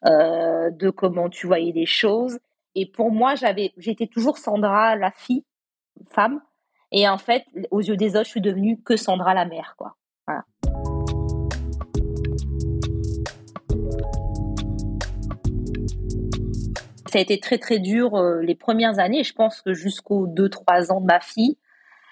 euh, 0.05 0.69
de 0.71 0.89
comment 0.89 1.29
tu 1.29 1.47
voyais 1.47 1.71
les 1.71 1.85
choses. 1.85 2.39
Et 2.75 2.85
pour 2.85 3.11
moi, 3.11 3.35
j'avais, 3.35 3.73
j'étais 3.77 4.07
toujours 4.07 4.37
Sandra, 4.37 4.95
la 4.95 5.11
fille, 5.11 5.45
femme. 6.09 6.41
Et 6.91 7.07
en 7.07 7.17
fait, 7.17 7.45
aux 7.69 7.81
yeux 7.81 7.97
des 7.97 8.15
autres, 8.15 8.25
je 8.25 8.31
suis 8.31 8.41
devenue 8.41 8.81
que 8.81 8.97
Sandra, 8.97 9.33
la 9.33 9.45
mère, 9.45 9.75
quoi. 9.77 9.95
Ça 17.11 17.19
a 17.19 17.21
été 17.21 17.41
très 17.41 17.57
très 17.57 17.79
dur 17.79 18.15
euh, 18.15 18.41
les 18.41 18.55
premières 18.55 18.99
années. 18.99 19.25
Je 19.25 19.33
pense 19.33 19.61
que 19.61 19.73
jusqu'aux 19.73 20.27
2-3 20.27 20.93
ans 20.93 21.01
de 21.01 21.07
ma 21.07 21.19
fille, 21.19 21.57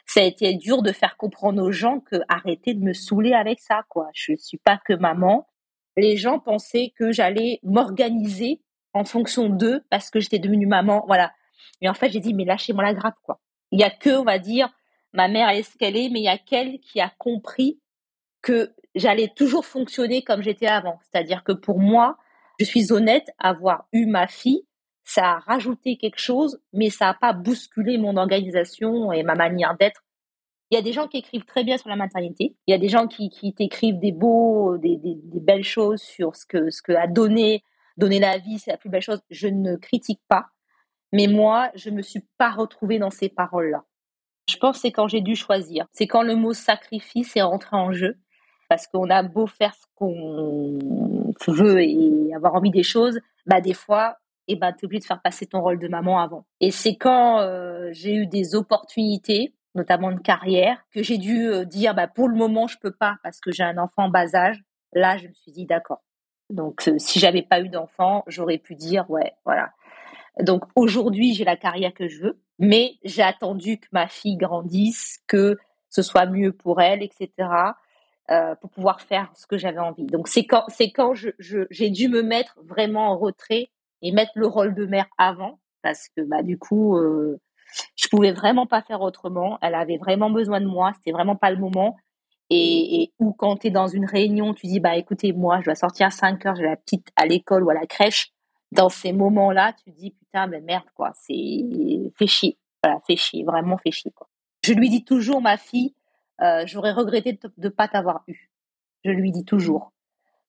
ça 0.06 0.20
a 0.20 0.24
été 0.24 0.54
dur 0.56 0.82
de 0.82 0.92
faire 0.92 1.16
comprendre 1.16 1.64
aux 1.64 1.72
gens 1.72 2.02
que 2.02 2.18
arrêtez 2.28 2.74
de 2.74 2.84
me 2.84 2.92
saouler 2.92 3.32
avec 3.32 3.62
ça, 3.62 3.84
quoi. 3.88 4.10
Je 4.14 4.36
suis 4.36 4.58
pas 4.58 4.78
que 4.84 4.92
maman. 4.92 5.48
Les 5.96 6.18
gens 6.18 6.40
pensaient 6.40 6.92
que 6.98 7.14
j'allais 7.14 7.62
m'organiser 7.64 8.62
en 8.94 9.06
fonction 9.06 9.48
d'eux 9.48 9.86
parce 9.90 10.10
que 10.10 10.20
j'étais 10.20 10.38
devenue 10.38 10.68
maman, 10.68 11.06
voilà. 11.08 11.32
Mais 11.82 11.88
en 11.88 11.94
fait, 11.94 12.10
j'ai 12.10 12.20
dit 12.20 12.34
mais 12.34 12.44
lâchez-moi 12.44 12.84
la 12.84 12.94
grappe, 12.94 13.20
quoi. 13.24 13.40
Il 13.72 13.80
y 13.80 13.86
a 13.86 13.90
que, 13.90 14.10
on 14.10 14.26
va 14.26 14.38
dire, 14.38 14.70
ma 15.14 15.30
mère 15.30 15.48
est 15.48 15.64
ce 15.64 15.78
qu'elle 15.78 15.96
est, 15.96 16.10
mais 16.10 16.20
il 16.20 16.26
y 16.26 16.28
a 16.28 16.38
qu'elle 16.38 16.82
qui 16.82 17.00
a 17.00 17.10
compris 17.18 17.80
que 18.42 18.74
j'allais 18.96 19.30
toujours 19.34 19.66
fonctionner 19.66 20.24
comme 20.24 20.42
j'étais 20.42 20.68
avant. 20.68 21.00
C'est-à-dire 21.04 21.46
que 21.46 21.54
pour 21.54 21.80
moi, 21.80 22.18
je 22.60 22.66
suis 22.66 22.92
honnête, 22.92 23.32
avoir 23.38 23.88
eu 23.94 24.06
ma 24.06 24.28
fille, 24.28 24.66
ça 25.10 25.26
a 25.26 25.40
rajouté 25.40 25.98
quelque 25.98 26.20
chose, 26.20 26.62
mais 26.72 26.92
ça 26.92 27.06
n'a 27.06 27.14
pas 27.16 27.34
bousculé 27.34 27.98
mon 27.98 28.16
organisation 28.16 29.12
et 29.12 29.24
ma 29.24 29.34
manière 29.34 29.76
d'être. 29.76 30.04
Il 30.70 30.76
y 30.76 30.78
a 30.78 30.84
des 30.84 30.94
gens 30.94 31.08
qui 31.08 31.18
écrivent 31.18 31.46
très 31.46 31.64
bien 31.64 31.80
sur 31.80 31.90
la 31.90 31.96
maternité. 31.96 32.56
Il 32.68 32.72
y 32.72 32.76
a 32.76 32.78
des 32.78 32.90
gens 32.90 33.08
qui, 33.08 33.32
qui 33.32 33.56
t'écrivent 33.56 33.98
des 33.98 34.12
beaux, 34.12 34.78
des, 34.78 34.98
des, 34.98 35.40
belles 35.40 35.64
choses 35.64 36.00
sur 36.00 36.36
ce 36.36 36.46
que, 36.46 36.70
ce 36.70 36.84
que 36.84 36.92
a 36.92 37.08
donné, 37.08 37.64
donner 37.98 38.20
la 38.20 38.38
vie, 38.38 38.60
c'est 38.60 38.70
la 38.70 38.78
plus 38.78 38.92
belle 38.92 39.02
chose. 39.02 39.20
Je 39.32 39.48
ne 39.48 39.78
critique 39.78 40.22
pas. 40.28 40.50
Mais 41.12 41.26
moi, 41.26 41.72
je 41.74 41.90
me 41.90 42.04
suis 42.04 42.24
pas 42.38 42.52
retrouvée 42.52 43.00
dans 43.00 43.10
ces 43.10 43.30
paroles-là. 43.30 43.86
Je 44.48 44.58
pense 44.58 44.76
que 44.76 44.82
c'est 44.82 44.92
quand 44.92 45.08
j'ai 45.08 45.22
dû 45.22 45.36
choisir. 45.36 45.88
C'est 45.92 46.06
quand 46.06 46.22
le 46.22 46.36
mot 46.36 46.54
sacrifice 46.54 47.36
est 47.36 47.42
rentré 47.42 47.76
en 47.76 47.94
jeu. 47.94 48.20
Parce 48.70 48.86
qu'on 48.86 49.10
a 49.10 49.24
beau 49.24 49.48
faire 49.48 49.74
ce 49.74 49.86
qu'on 49.96 50.78
veut 51.48 51.82
et 51.82 52.32
avoir 52.36 52.54
envie 52.54 52.70
des 52.70 52.84
choses, 52.84 53.20
bah 53.48 53.60
des 53.60 53.74
fois, 53.74 54.20
et 54.50 54.56
ben, 54.56 54.74
tu 54.74 54.84
es 54.84 54.86
obligé 54.86 55.00
de 55.02 55.06
faire 55.06 55.22
passer 55.22 55.46
ton 55.46 55.62
rôle 55.62 55.78
de 55.78 55.88
maman 55.88 56.20
avant. 56.20 56.46
Et 56.60 56.72
c'est 56.72 56.96
quand 56.96 57.40
euh, 57.40 57.90
j'ai 57.92 58.16
eu 58.16 58.26
des 58.26 58.56
opportunités, 58.56 59.54
notamment 59.76 60.12
de 60.12 60.20
carrière, 60.20 60.84
que 60.92 61.04
j'ai 61.04 61.20
dû 61.20 61.48
euh, 61.48 61.66
dire 61.66 61.94
bah, 61.94 62.08
pour 62.08 62.28
le 62.28 62.36
moment, 62.36 62.68
je 62.68 62.78
peux 62.80 62.92
pas 62.92 63.18
parce 63.22 63.40
que 63.40 63.52
j'ai 63.52 63.64
un 63.64 63.78
enfant 63.78 64.06
en 64.06 64.10
bas 64.10 64.36
âge. 64.36 64.60
Là, 64.94 65.18
je 65.18 65.28
me 65.28 65.34
suis 65.34 65.52
dit 65.52 65.68
d'accord. 65.68 66.02
Donc, 66.50 66.88
euh, 66.88 66.96
si 66.98 67.20
j'avais 67.20 67.44
pas 67.44 67.62
eu 67.62 67.70
d'enfant, 67.70 68.24
j'aurais 68.26 68.58
pu 68.58 68.74
dire 68.74 69.08
ouais, 69.12 69.34
voilà. 69.46 69.72
Donc, 70.42 70.64
aujourd'hui, 70.76 71.36
j'ai 71.36 71.46
la 71.46 71.56
carrière 71.56 71.94
que 71.94 72.08
je 72.08 72.20
veux, 72.20 72.42
mais 72.58 72.96
j'ai 73.04 73.22
attendu 73.22 73.80
que 73.80 73.88
ma 73.92 74.08
fille 74.08 74.36
grandisse, 74.36 75.20
que 75.28 75.58
ce 75.90 76.02
soit 76.02 76.26
mieux 76.26 76.54
pour 76.54 76.82
elle, 76.82 77.04
etc. 77.04 77.30
pour 78.62 78.70
pouvoir 78.70 79.02
faire 79.02 79.32
ce 79.34 79.48
que 79.48 79.58
j'avais 79.58 79.80
envie. 79.80 80.06
Donc 80.06 80.28
c'est 80.28 80.46
quand 80.46 80.66
c'est 80.68 80.92
quand 80.92 81.14
j'ai 81.16 81.90
dû 81.90 82.10
me 82.10 82.22
mettre 82.22 82.60
vraiment 82.64 83.10
en 83.10 83.18
retrait 83.18 83.72
et 84.02 84.12
mettre 84.12 84.32
le 84.36 84.48
rôle 84.48 84.76
de 84.76 84.86
mère 84.86 85.08
avant 85.18 85.60
parce 85.82 86.08
que 86.10 86.22
bah 86.22 86.44
du 86.44 86.58
coup 86.58 86.98
euh, 86.98 87.40
je 87.96 88.08
pouvais 88.08 88.32
vraiment 88.32 88.66
pas 88.66 88.82
faire 88.82 89.02
autrement. 89.02 89.58
Elle 89.62 89.76
avait 89.76 89.98
vraiment 89.98 90.30
besoin 90.30 90.62
de 90.62 90.66
moi 90.66 90.92
c'était 90.96 91.12
vraiment 91.12 91.36
pas 91.36 91.52
le 91.52 91.58
moment. 91.58 91.98
Et, 92.52 93.14
ou 93.20 93.32
quand 93.32 93.58
tu 93.58 93.68
es 93.68 93.70
dans 93.70 93.88
une 93.88 94.06
réunion 94.06 94.54
tu 94.54 94.68
dis 94.68 94.80
bah 94.80 94.98
écoutez 94.98 95.34
moi 95.34 95.60
je 95.60 95.66
dois 95.66 95.76
sortir 95.76 96.08
à 96.08 96.12
5 96.12 96.46
heures 96.46 96.56
j'ai 96.56 96.64
la 96.64 96.78
petite 96.78 97.10
à 97.16 97.26
l'école 97.26 97.64
ou 97.64 97.70
à 97.70 97.74
la 97.74 97.86
crèche. 97.86 98.32
Dans 98.72 98.90
ces 98.90 99.14
moments 99.14 99.52
là 99.52 99.74
tu 99.84 99.92
dis 99.92 100.12
putain 100.12 100.48
mais 100.48 100.62
merde 100.62 100.90
quoi 100.96 101.12
c'est 101.14 101.64
fait 102.18 102.28
chier. 102.28 102.58
Voilà 102.84 103.00
chier 103.08 103.44
vraiment 103.44 103.78
fait 103.78 103.92
chier 103.92 104.12
quoi. 104.12 104.28
Je 104.64 104.74
lui 104.74 104.90
dis 104.90 105.04
toujours 105.04 105.42
ma 105.42 105.58
fille 105.58 105.94
euh, 106.42 106.64
j'aurais 106.66 106.94
regretté 106.94 107.34
de, 107.34 107.52
de 107.58 107.70
pas 107.70 107.88
t'avoir 107.88 108.24
eu 108.28 108.50
je 109.04 109.12
lui 109.12 109.32
dis 109.32 109.46
toujours 109.46 109.92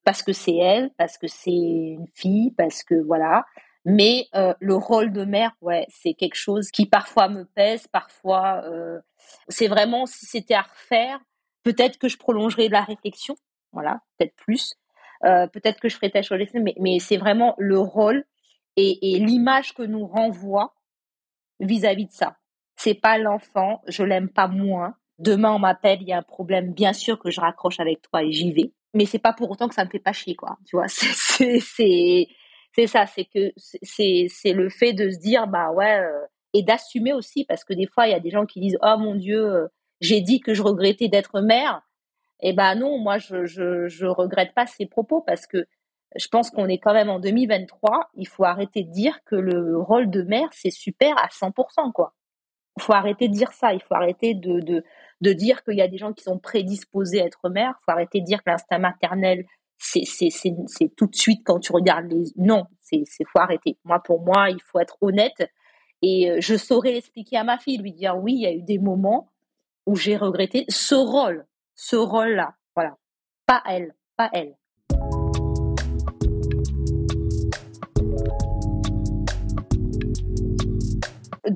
parce 0.04 0.22
que 0.22 0.32
c'est 0.32 0.56
elle, 0.56 0.90
parce 0.96 1.18
que 1.18 1.26
c'est 1.26 1.50
une 1.50 2.06
fille, 2.14 2.52
parce 2.56 2.82
que 2.82 2.94
voilà. 2.94 3.44
Mais 3.84 4.28
euh, 4.34 4.54
le 4.60 4.74
rôle 4.74 5.12
de 5.12 5.24
mère, 5.24 5.52
ouais, 5.60 5.86
c'est 5.88 6.14
quelque 6.14 6.34
chose 6.36 6.70
qui 6.70 6.86
parfois 6.86 7.28
me 7.28 7.44
pèse, 7.44 7.86
parfois 7.88 8.62
euh, 8.64 9.00
c'est 9.48 9.68
vraiment 9.68 10.06
si 10.06 10.26
c'était 10.26 10.54
à 10.54 10.62
refaire, 10.62 11.18
peut-être 11.62 11.98
que 11.98 12.08
je 12.08 12.18
prolongerais 12.18 12.68
la 12.68 12.82
réflexion, 12.82 13.36
voilà, 13.72 14.00
peut-être 14.18 14.34
plus, 14.36 14.74
euh, 15.24 15.46
peut-être 15.46 15.80
que 15.80 15.88
je 15.88 15.96
ferais 15.96 16.10
tâche 16.10 16.28
chose, 16.28 16.38
mais, 16.54 16.74
mais 16.78 16.98
c'est 16.98 17.16
vraiment 17.16 17.54
le 17.58 17.78
rôle 17.78 18.24
et, 18.76 19.14
et 19.14 19.18
l'image 19.18 19.72
que 19.74 19.82
nous 19.82 20.06
renvoie 20.06 20.74
vis-à-vis 21.60 22.06
de 22.06 22.12
ça. 22.12 22.36
C'est 22.76 22.94
pas 22.94 23.18
l'enfant, 23.18 23.82
je 23.86 24.02
l'aime 24.02 24.28
pas 24.28 24.48
moins. 24.48 24.94
Demain 25.18 25.52
on 25.52 25.58
m'appelle, 25.58 26.02
il 26.02 26.08
y 26.08 26.12
a 26.12 26.18
un 26.18 26.22
problème, 26.22 26.72
bien 26.72 26.92
sûr 26.92 27.18
que 27.18 27.30
je 27.30 27.40
raccroche 27.40 27.80
avec 27.80 28.02
toi 28.02 28.22
et 28.22 28.32
j'y 28.32 28.52
vais 28.52 28.72
mais 28.94 29.06
c'est 29.06 29.18
pas 29.18 29.32
pour 29.32 29.50
autant 29.50 29.68
que 29.68 29.74
ça 29.74 29.84
me 29.84 29.90
fait 29.90 29.98
pas 29.98 30.12
chier 30.12 30.34
quoi. 30.34 30.58
Tu 30.66 30.76
vois 30.76 30.88
c'est 30.88 31.60
c'est 31.60 32.86
ça 32.86 33.06
c'est 33.06 33.24
que 33.24 33.52
c'est 33.56 34.26
c'est 34.28 34.52
le 34.52 34.68
fait 34.68 34.92
de 34.92 35.10
se 35.10 35.18
dire 35.18 35.46
bah 35.46 35.70
ouais 35.72 36.00
euh, 36.00 36.26
et 36.52 36.62
d'assumer 36.62 37.12
aussi 37.12 37.44
parce 37.44 37.64
que 37.64 37.74
des 37.74 37.86
fois 37.86 38.06
il 38.06 38.10
y 38.10 38.14
a 38.14 38.20
des 38.20 38.30
gens 38.30 38.46
qui 38.46 38.60
disent 38.60 38.78
oh 38.82 38.96
mon 38.98 39.14
dieu 39.14 39.44
euh, 39.44 39.68
j'ai 40.00 40.20
dit 40.20 40.40
que 40.40 40.54
je 40.54 40.62
regrettais 40.62 41.08
d'être 41.08 41.40
mère. 41.40 41.82
Et 42.42 42.50
eh 42.50 42.52
ben 42.54 42.74
non 42.74 42.98
moi 42.98 43.18
je 43.18 43.44
je 43.44 44.06
regrette 44.06 44.54
pas 44.54 44.66
ces 44.66 44.86
propos 44.86 45.20
parce 45.20 45.46
que 45.46 45.66
je 46.16 46.26
pense 46.28 46.50
qu'on 46.50 46.68
est 46.68 46.78
quand 46.78 46.94
même 46.94 47.10
en 47.10 47.20
2023 47.20 48.10
il 48.14 48.26
faut 48.26 48.44
arrêter 48.44 48.82
de 48.82 48.90
dire 48.90 49.22
que 49.24 49.36
le 49.36 49.78
rôle 49.78 50.10
de 50.10 50.22
mère 50.22 50.48
c'est 50.52 50.70
super 50.70 51.16
à 51.18 51.28
100% 51.28 51.92
quoi. 51.92 52.14
Il 52.78 52.82
faut 52.82 52.94
arrêter 52.94 53.28
de 53.28 53.34
dire 53.34 53.52
ça 53.52 53.74
il 53.74 53.82
faut 53.82 53.94
arrêter 53.94 54.34
de 54.34 54.82
de 55.20 55.32
dire 55.32 55.62
qu'il 55.62 55.76
y 55.76 55.82
a 55.82 55.88
des 55.88 55.98
gens 55.98 56.12
qui 56.12 56.24
sont 56.24 56.38
prédisposés 56.38 57.20
à 57.20 57.26
être 57.26 57.48
mère. 57.48 57.74
Faut 57.84 57.92
arrêter 57.92 58.20
de 58.20 58.24
dire 58.24 58.38
que 58.42 58.50
l'instinct 58.50 58.78
maternel, 58.78 59.44
c'est, 59.78 60.04
c'est, 60.04 60.96
tout 60.96 61.06
de 61.06 61.14
suite 61.14 61.42
quand 61.44 61.58
tu 61.58 61.72
regardes 61.72 62.10
les... 62.10 62.24
Non, 62.36 62.64
c'est, 62.80 63.02
c'est 63.06 63.24
faut 63.24 63.38
arrêter. 63.38 63.78
Moi, 63.84 64.00
pour 64.02 64.22
moi, 64.22 64.50
il 64.50 64.60
faut 64.62 64.78
être 64.78 64.96
honnête. 65.00 65.50
Et 66.02 66.30
euh, 66.30 66.36
je 66.40 66.56
saurais 66.56 66.96
expliquer 66.96 67.36
à 67.36 67.44
ma 67.44 67.58
fille, 67.58 67.78
lui 67.78 67.92
dire 67.92 68.16
oui, 68.16 68.34
il 68.34 68.40
y 68.40 68.46
a 68.46 68.52
eu 68.52 68.62
des 68.62 68.78
moments 68.78 69.30
où 69.86 69.96
j'ai 69.96 70.16
regretté 70.16 70.64
ce 70.68 70.94
rôle, 70.94 71.46
ce 71.74 71.96
rôle-là. 71.96 72.54
Voilà. 72.74 72.96
Pas 73.46 73.62
elle, 73.66 73.94
pas 74.16 74.30
elle. 74.32 74.54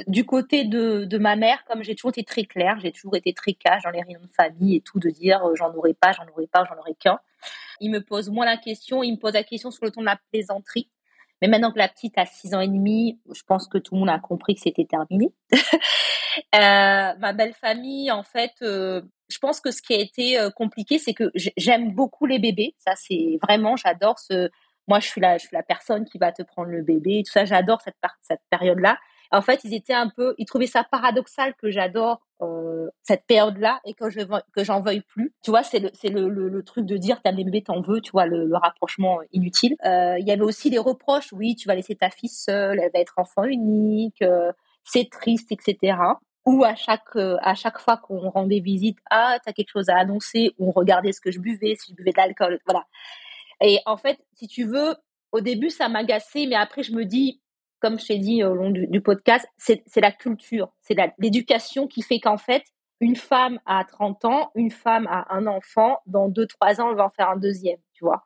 Du 0.06 0.24
côté 0.24 0.64
de, 0.64 1.04
de 1.04 1.18
ma 1.18 1.36
mère, 1.36 1.64
comme 1.64 1.82
j'ai 1.82 1.94
toujours 1.94 2.10
été 2.10 2.24
très 2.24 2.44
claire, 2.44 2.78
j'ai 2.80 2.92
toujours 2.92 3.16
été 3.16 3.32
très 3.32 3.52
cash 3.52 3.82
dans 3.82 3.90
les 3.90 4.00
réunions 4.00 4.20
de 4.20 4.32
famille 4.34 4.76
et 4.76 4.80
tout, 4.80 4.98
de 4.98 5.10
dire 5.10 5.44
euh, 5.44 5.54
j'en 5.54 5.72
aurais 5.74 5.94
pas, 5.94 6.12
j'en 6.12 6.26
aurais 6.28 6.46
pas, 6.46 6.64
j'en 6.64 6.78
aurais 6.78 6.94
qu'un. 6.94 7.18
Il 7.80 7.90
me 7.90 8.00
pose 8.00 8.30
moins 8.30 8.46
la 8.46 8.56
question, 8.56 9.02
il 9.02 9.12
me 9.12 9.18
pose 9.18 9.34
la 9.34 9.44
question 9.44 9.70
sur 9.70 9.84
le 9.84 9.90
ton 9.90 10.00
de 10.00 10.06
la 10.06 10.18
plaisanterie. 10.30 10.88
Mais 11.42 11.48
maintenant 11.48 11.72
que 11.72 11.78
la 11.78 11.88
petite 11.88 12.16
a 12.16 12.24
six 12.24 12.54
ans 12.54 12.60
et 12.60 12.68
demi, 12.68 13.20
je 13.34 13.42
pense 13.42 13.68
que 13.68 13.78
tout 13.78 13.94
le 13.94 14.00
monde 14.00 14.08
a 14.08 14.18
compris 14.18 14.54
que 14.54 14.60
c'était 14.60 14.86
terminé. 14.86 15.32
euh, 15.52 15.58
ma 16.54 17.32
belle 17.32 17.54
famille, 17.54 18.10
en 18.10 18.22
fait, 18.22 18.52
euh, 18.62 19.02
je 19.28 19.38
pense 19.38 19.60
que 19.60 19.70
ce 19.70 19.82
qui 19.82 19.94
a 19.94 19.98
été 19.98 20.38
compliqué, 20.56 20.98
c'est 20.98 21.12
que 21.12 21.30
j'aime 21.34 21.92
beaucoup 21.92 22.26
les 22.26 22.38
bébés. 22.38 22.74
Ça, 22.78 22.92
c'est 22.96 23.38
vraiment, 23.42 23.76
j'adore 23.76 24.18
ce. 24.18 24.48
Moi, 24.86 25.00
je 25.00 25.08
suis 25.08 25.20
la, 25.20 25.38
je 25.38 25.46
suis 25.46 25.54
la 25.54 25.62
personne 25.62 26.04
qui 26.04 26.18
va 26.18 26.30
te 26.30 26.42
prendre 26.42 26.70
le 26.70 26.82
bébé. 26.82 27.22
Tout 27.26 27.32
ça, 27.32 27.44
j'adore 27.44 27.80
cette, 27.82 27.96
cette 28.22 28.42
période-là. 28.50 28.98
En 29.34 29.42
fait, 29.42 29.64
ils 29.64 29.74
étaient 29.74 29.94
un 29.94 30.08
peu, 30.08 30.34
ils 30.38 30.46
trouvaient 30.46 30.66
ça 30.66 30.84
paradoxal 30.84 31.54
que 31.56 31.70
j'adore 31.70 32.20
euh, 32.40 32.88
cette 33.02 33.26
période-là 33.26 33.80
et 33.84 33.94
que 33.94 34.08
je 34.08 34.20
que 34.52 34.64
j'en 34.64 34.80
veuille 34.80 35.02
plus. 35.02 35.34
Tu 35.42 35.50
vois, 35.50 35.62
c'est 35.62 35.80
le 35.80 35.90
c'est 35.92 36.08
le, 36.08 36.28
le, 36.28 36.62
truc 36.62 36.86
de 36.86 36.96
dire 36.96 37.20
t'as 37.22 37.32
des 37.32 37.44
bébés, 37.44 37.62
t'en 37.62 37.80
veux. 37.80 38.00
Tu 38.00 38.12
vois, 38.12 38.26
le, 38.26 38.56
rapprochement 38.56 39.20
inutile. 39.32 39.76
Euh, 39.84 40.16
il 40.18 40.26
y 40.26 40.30
avait 40.30 40.42
aussi 40.42 40.70
les 40.70 40.78
reproches. 40.78 41.32
Oui, 41.32 41.56
tu 41.56 41.68
vas 41.68 41.74
laisser 41.74 41.96
ta 41.96 42.10
fille 42.10 42.28
seule, 42.28 42.78
elle 42.80 42.90
va 42.92 43.00
être 43.00 43.14
enfant 43.16 43.44
unique, 43.44 44.22
euh, 44.22 44.52
c'est 44.84 45.10
triste, 45.10 45.50
etc 45.52 45.96
ou 46.46 46.64
à 46.64 46.74
chaque 46.74 47.16
euh, 47.16 47.36
à 47.42 47.54
chaque 47.54 47.78
fois 47.78 47.96
qu'on 47.96 48.30
rendait 48.30 48.60
visite, 48.60 48.98
ah, 49.10 49.38
tu 49.42 49.48
as 49.48 49.52
quelque 49.52 49.70
chose 49.70 49.88
à 49.88 49.96
annoncer, 49.96 50.54
on 50.58 50.70
regardait 50.70 51.12
ce 51.12 51.20
que 51.20 51.30
je 51.30 51.38
buvais, 51.40 51.74
si 51.76 51.92
je 51.92 51.96
buvais 51.96 52.12
de 52.12 52.16
l'alcool, 52.18 52.60
voilà. 52.66 52.86
Et 53.60 53.80
en 53.86 53.96
fait, 53.96 54.18
si 54.34 54.48
tu 54.48 54.64
veux, 54.64 54.96
au 55.32 55.40
début, 55.40 55.70
ça 55.70 55.88
m'agaçait, 55.88 56.46
mais 56.46 56.56
après, 56.56 56.82
je 56.82 56.92
me 56.92 57.04
dis, 57.04 57.40
comme 57.84 58.00
je 58.00 58.06
t'ai 58.06 58.18
dit 58.18 58.42
au 58.42 58.54
long 58.54 58.70
du, 58.70 59.00
podcast, 59.02 59.46
c'est 59.58 59.82
la 60.00 60.10
culture, 60.10 60.72
c'est 60.80 60.96
l'éducation 61.18 61.86
qui 61.86 62.00
fait 62.00 62.18
qu'en 62.18 62.38
fait, 62.38 62.64
une 63.00 63.14
femme 63.14 63.60
à 63.66 63.84
30 63.84 64.24
ans, 64.24 64.50
une 64.54 64.70
femme 64.70 65.06
a 65.06 65.26
un 65.34 65.46
enfant, 65.46 65.98
dans 66.06 66.30
2-3 66.30 66.80
ans, 66.80 66.88
elle 66.88 66.96
va 66.96 67.04
en 67.04 67.10
faire 67.10 67.28
un 67.28 67.36
deuxième, 67.36 67.76
tu 67.92 68.04
vois. 68.04 68.24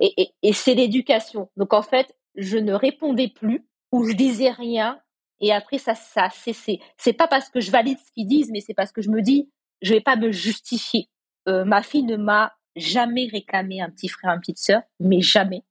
Et 0.00 0.32
c'est 0.54 0.72
l'éducation. 0.72 1.50
Donc 1.58 1.74
en 1.74 1.82
fait, 1.82 2.16
je 2.36 2.56
ne 2.56 2.72
répondais 2.72 3.28
plus 3.28 3.66
ou 3.92 4.06
je 4.06 4.14
disais 4.14 4.48
rien 4.48 4.98
et 5.40 5.52
après 5.52 5.76
ça 5.76 5.94
ça 5.94 6.24
a 6.24 6.30
cessé. 6.30 6.80
C'est 6.96 7.12
pas 7.12 7.28
parce 7.28 7.50
que 7.50 7.60
je 7.60 7.70
valide 7.70 7.98
ce 7.98 8.10
qu'ils 8.12 8.26
disent, 8.26 8.50
mais 8.50 8.62
c'est 8.62 8.72
parce 8.72 8.92
que 8.92 9.02
je 9.02 9.10
me 9.10 9.20
dis 9.20 9.50
je 9.82 9.92
vais 9.92 10.00
pas 10.00 10.16
me 10.16 10.32
justifier. 10.32 11.10
Euh, 11.48 11.66
ma 11.66 11.82
fille 11.82 12.04
ne 12.04 12.16
m'a 12.16 12.54
jamais 12.76 13.28
réclamé 13.30 13.82
un 13.82 13.90
petit 13.90 14.08
frère, 14.08 14.32
une 14.32 14.40
petite 14.40 14.56
sœur, 14.56 14.80
mais 15.00 15.20
jamais, 15.20 15.64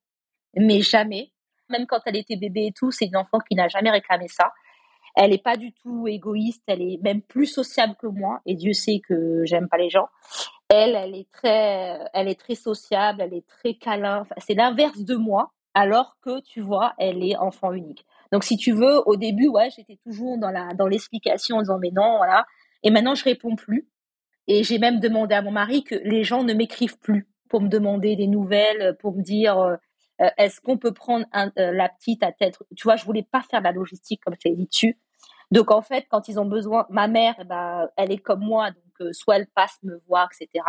mais 0.56 0.84
jamais. 0.84 1.32
Même 1.70 1.86
quand 1.88 2.00
elle 2.06 2.16
était 2.16 2.36
bébé 2.36 2.68
et 2.68 2.72
tout, 2.72 2.92
c'est 2.92 3.06
une 3.06 3.18
enfant 3.18 3.40
qui 3.40 3.56
n'a 3.56 3.68
jamais 3.68 3.90
réclamé 3.90 4.28
ça. 4.28 4.52
Elle 5.16 5.34
est 5.34 5.44
pas 5.44 5.56
du 5.56 5.72
tout 5.72 6.08
égoïste, 6.08 6.64
elle 6.68 6.82
est 6.82 7.02
même 7.02 7.22
plus 7.22 7.46
sociable 7.46 7.96
que 7.96 8.08
moi, 8.08 8.42
et 8.46 8.54
Dieu 8.56 8.74
sait 8.74 9.00
que 9.00 9.46
j'aime 9.46 9.70
pas 9.70 9.78
les 9.78 9.90
gens. 9.90 10.10
Elle, 10.70 10.96
elle 10.96 11.16
est 11.16 11.32
très, 11.32 12.00
elle 12.14 12.28
est 12.28 12.40
très 12.40 12.56
sociable, 12.56 13.22
elle 13.22 13.34
est 13.34 13.48
très 13.48 13.76
câlin. 13.76 14.26
C'est 14.40 14.56
l'inverse 14.56 15.00
de 15.00 15.16
moi, 15.16 15.54
alors 15.74 16.18
que 16.22 16.42
tu 16.42 16.60
vois, 16.60 16.94
elle 16.98 17.24
est 17.24 17.38
enfant 17.38 17.72
unique. 17.72 18.06
Donc, 18.32 18.44
si 18.44 18.58
tu 18.58 18.74
veux, 18.74 19.08
au 19.08 19.16
début, 19.16 19.48
ouais, 19.48 19.70
j'étais 19.70 19.98
toujours 20.04 20.38
dans 20.38 20.52
la 20.52 20.74
dans 20.74 20.88
l'explication 20.88 21.58
en 21.58 21.62
disant 21.62 21.80
mais 21.80 21.92
non, 21.92 22.18
voilà. 22.18 22.46
Et 22.84 22.90
maintenant, 22.90 23.16
je 23.16 23.24
réponds 23.24 23.56
plus. 23.56 23.88
Et 24.48 24.64
j'ai 24.64 24.80
même 24.80 25.00
demandé 25.00 25.34
à 25.34 25.42
mon 25.42 25.52
mari 25.52 25.84
que 25.84 25.96
les 25.96 26.24
gens 26.24 26.44
ne 26.44 26.54
m'écrivent 26.54 27.00
plus 27.00 27.28
pour 27.50 27.62
me 27.62 27.70
demander 27.70 28.16
des 28.16 28.28
nouvelles, 28.28 28.98
pour 29.00 29.16
me 29.16 29.22
dire 29.22 29.78
euh, 30.22 30.26
euh, 30.26 30.30
est-ce 30.38 30.62
qu'on 30.62 30.78
peut 30.78 30.94
prendre 30.94 31.26
euh, 31.36 31.72
la 31.72 31.90
petite 31.90 32.24
à 32.24 32.32
tête? 32.32 32.58
Tu 32.76 32.84
vois, 32.84 32.96
je 32.96 33.06
voulais 33.06 33.24
pas 33.24 33.42
faire 33.42 33.60
de 33.60 33.66
la 33.66 33.72
logistique 33.72 34.22
comme 34.24 34.36
je 34.44 34.50
dit 34.50 34.68
dessus. 34.68 34.98
Donc 35.52 35.72
en 35.72 35.82
fait, 35.82 36.06
quand 36.10 36.28
ils 36.28 36.40
ont 36.40 36.46
besoin, 36.46 36.86
ma 36.90 37.08
mère, 37.08 37.36
eh 37.40 37.44
ben, 37.44 37.88
elle 37.98 38.12
est 38.12 38.18
comme 38.18 38.42
moi, 38.42 38.72
donc 38.72 39.14
soit 39.14 39.38
elle 39.38 39.48
passe 39.48 39.78
me 39.84 40.02
voir, 40.08 40.30
etc. 40.34 40.66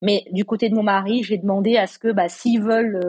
Mais 0.00 0.24
du 0.32 0.44
côté 0.44 0.68
de 0.68 0.74
mon 0.74 0.82
mari, 0.82 1.22
j'ai 1.22 1.38
demandé 1.38 1.76
à 1.76 1.86
ce 1.86 1.98
que, 1.98 2.10
bah, 2.10 2.28
s'ils 2.28 2.62
veulent 2.62 3.00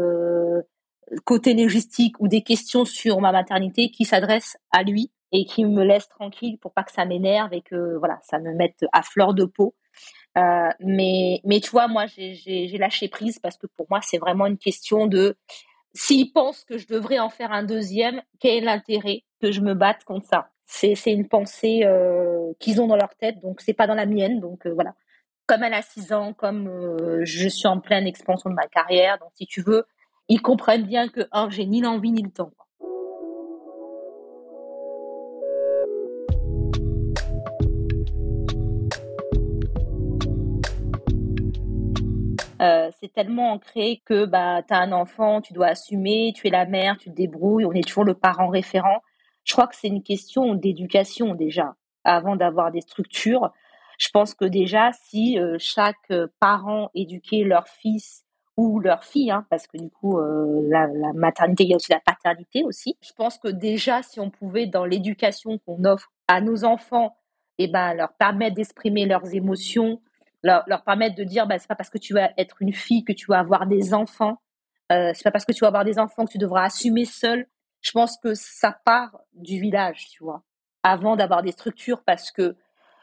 côté 1.23 1.53
logistique 1.53 2.19
ou 2.19 2.27
des 2.27 2.41
questions 2.41 2.85
sur 2.85 3.21
ma 3.21 3.31
maternité 3.31 3.91
qui 3.91 4.05
s'adressent 4.05 4.57
à 4.71 4.83
lui 4.83 5.11
et 5.31 5.45
qui 5.45 5.65
me 5.65 5.83
laissent 5.83 6.09
tranquille 6.09 6.57
pour 6.59 6.73
pas 6.73 6.83
que 6.83 6.91
ça 6.91 7.05
m'énerve 7.05 7.53
et 7.53 7.61
que 7.61 7.97
voilà 7.97 8.19
ça 8.23 8.39
me 8.39 8.53
mette 8.53 8.85
à 8.93 9.03
fleur 9.03 9.33
de 9.33 9.45
peau. 9.45 9.75
Euh, 10.37 10.69
mais 10.79 11.39
mais 11.45 11.59
tu 11.59 11.69
vois 11.71 11.87
moi 11.87 12.05
j'ai 12.07 12.77
lâché 12.77 13.07
prise 13.07 13.39
parce 13.39 13.57
que 13.57 13.67
pour 13.67 13.87
moi 13.89 13.99
c'est 14.01 14.17
vraiment 14.17 14.45
une 14.45 14.57
question 14.57 15.07
de 15.07 15.37
s'ils 15.95 16.31
pensent 16.31 16.63
que 16.65 16.77
je 16.77 16.87
devrais 16.87 17.19
en 17.19 17.29
faire 17.29 17.51
un 17.51 17.63
deuxième 17.63 18.21
quel 18.39 18.55
est 18.55 18.61
l'intérêt 18.61 19.23
que 19.41 19.51
je 19.51 19.61
me 19.61 19.73
batte 19.73 20.03
contre 20.03 20.27
ça? 20.27 20.49
C'est 20.65 20.95
une 21.07 21.27
pensée 21.27 21.81
euh, 21.85 22.51
qu'ils 22.59 22.81
ont 22.81 22.87
dans 22.87 22.95
leur 22.95 23.15
tête 23.15 23.39
donc 23.41 23.61
c'est 23.61 23.73
pas 23.73 23.87
dans 23.87 23.95
la 23.95 24.05
mienne 24.05 24.39
donc 24.39 24.65
euh, 24.65 24.73
voilà 24.73 24.93
comme 25.47 25.63
elle 25.63 25.73
a 25.73 25.81
six 25.81 26.11
ans 26.11 26.33
comme 26.33 26.67
euh, 26.67 27.21
je 27.23 27.47
suis 27.47 27.67
en 27.67 27.79
pleine 27.79 28.07
expansion 28.07 28.49
de 28.49 28.55
ma 28.55 28.67
carrière 28.67 29.17
donc 29.19 29.29
si 29.33 29.45
tu 29.45 29.61
veux 29.61 29.85
ils 30.27 30.41
comprennent 30.41 30.85
bien 30.85 31.07
que, 31.07 31.27
un, 31.31 31.49
j'ai 31.49 31.65
ni 31.65 31.81
l'envie 31.81 32.11
ni 32.11 32.23
le 32.23 32.31
temps. 32.31 32.51
Euh, 42.65 42.89
c'est 42.99 43.13
tellement 43.13 43.51
ancré 43.51 44.01
que 44.05 44.25
bah, 44.25 44.63
tu 44.67 44.73
as 44.73 44.79
un 44.79 44.91
enfant, 44.91 45.41
tu 45.41 45.53
dois 45.53 45.67
assumer, 45.67 46.33
tu 46.35 46.47
es 46.47 46.49
la 46.49 46.65
mère, 46.65 46.97
tu 46.97 47.09
te 47.09 47.15
débrouilles, 47.15 47.65
on 47.65 47.73
est 47.73 47.87
toujours 47.87 48.05
le 48.05 48.15
parent 48.15 48.47
référent. 48.47 49.01
Je 49.43 49.53
crois 49.53 49.67
que 49.67 49.75
c'est 49.75 49.87
une 49.87 50.01
question 50.01 50.55
d'éducation 50.55 51.35
déjà, 51.35 51.75
avant 52.03 52.35
d'avoir 52.35 52.71
des 52.71 52.81
structures. 52.81 53.51
Je 53.99 54.09
pense 54.09 54.33
que 54.33 54.45
déjà, 54.45 54.91
si 54.93 55.39
euh, 55.39 55.57
chaque 55.59 56.11
parent 56.39 56.89
éduquait 56.95 57.43
leur 57.43 57.67
fils 57.67 58.25
ou 58.57 58.79
leur 58.79 59.03
fille, 59.03 59.31
hein, 59.31 59.45
parce 59.49 59.67
que 59.67 59.77
du 59.77 59.89
coup, 59.89 60.17
euh, 60.17 60.67
la, 60.69 60.87
maternité, 61.13 61.65
il 61.65 61.69
y 61.69 61.73
a 61.73 61.75
aussi 61.75 61.91
la 61.91 61.99
paternité 61.99 62.63
aussi. 62.63 62.97
Je 63.01 63.11
pense 63.13 63.37
que 63.37 63.49
déjà, 63.49 64.01
si 64.01 64.19
on 64.19 64.29
pouvait, 64.29 64.65
dans 64.65 64.85
l'éducation 64.85 65.59
qu'on 65.59 65.83
offre 65.83 66.11
à 66.27 66.41
nos 66.41 66.63
enfants, 66.63 67.15
eh 67.57 67.67
ben, 67.67 67.93
leur 67.93 68.13
permettre 68.13 68.55
d'exprimer 68.55 69.05
leurs 69.05 69.35
émotions, 69.35 70.01
leur, 70.45 70.63
leur 70.67 70.83
permettre 70.83 71.15
de 71.15 71.23
dire, 71.23 71.47
bah, 71.47 71.57
c'est 71.57 71.67
pas 71.67 71.75
parce 71.75 71.89
que 71.89 71.97
tu 71.97 72.13
vas 72.13 72.29
être 72.37 72.61
une 72.61 72.71
fille 72.71 73.03
que 73.03 73.13
tu 73.13 73.25
vas 73.25 73.39
avoir 73.39 73.65
des 73.65 73.95
enfants, 73.95 74.37
euh, 74.91 75.11
c'est 75.15 75.23
pas 75.23 75.31
parce 75.31 75.43
que 75.43 75.51
tu 75.51 75.61
vas 75.61 75.67
avoir 75.67 75.83
des 75.83 75.97
enfants 75.97 76.25
que 76.25 76.31
tu 76.31 76.37
devras 76.37 76.65
assumer 76.65 77.05
seul. 77.05 77.47
Je 77.81 77.91
pense 77.91 78.17
que 78.17 78.35
ça 78.35 78.77
part 78.85 79.19
du 79.33 79.59
village, 79.59 80.07
tu 80.11 80.23
vois, 80.23 80.43
avant 80.83 81.15
d'avoir 81.15 81.41
des 81.41 81.51
structures, 81.51 82.03
parce 82.03 82.31
que 82.31 82.55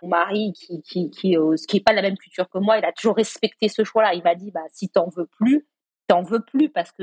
mon 0.03 0.09
mari, 0.09 0.53
qui 0.53 0.83
qui 0.83 1.11
qui, 1.11 1.37
euh, 1.37 1.57
qui 1.69 1.79
est 1.79 1.81
pas 1.81 1.91
de 1.91 1.97
la 1.97 2.03
même 2.03 2.17
culture 2.17 2.49
que 2.49 2.59
moi, 2.59 2.79
il 2.79 2.85
a 2.85 2.93
toujours 2.93 3.17
respecté 3.17 3.69
ce 3.69 3.83
choix-là. 3.83 4.15
Il 4.15 4.23
m'a 4.23 4.37
dit, 4.37 4.53
bah 4.53 4.61
si 4.73 4.89
t'en 4.89 5.09
veux 5.09 5.27
plus, 5.27 5.67
t'en 6.07 6.23
veux 6.23 6.45
plus 6.45 6.69
parce 6.69 6.93
que 6.93 7.03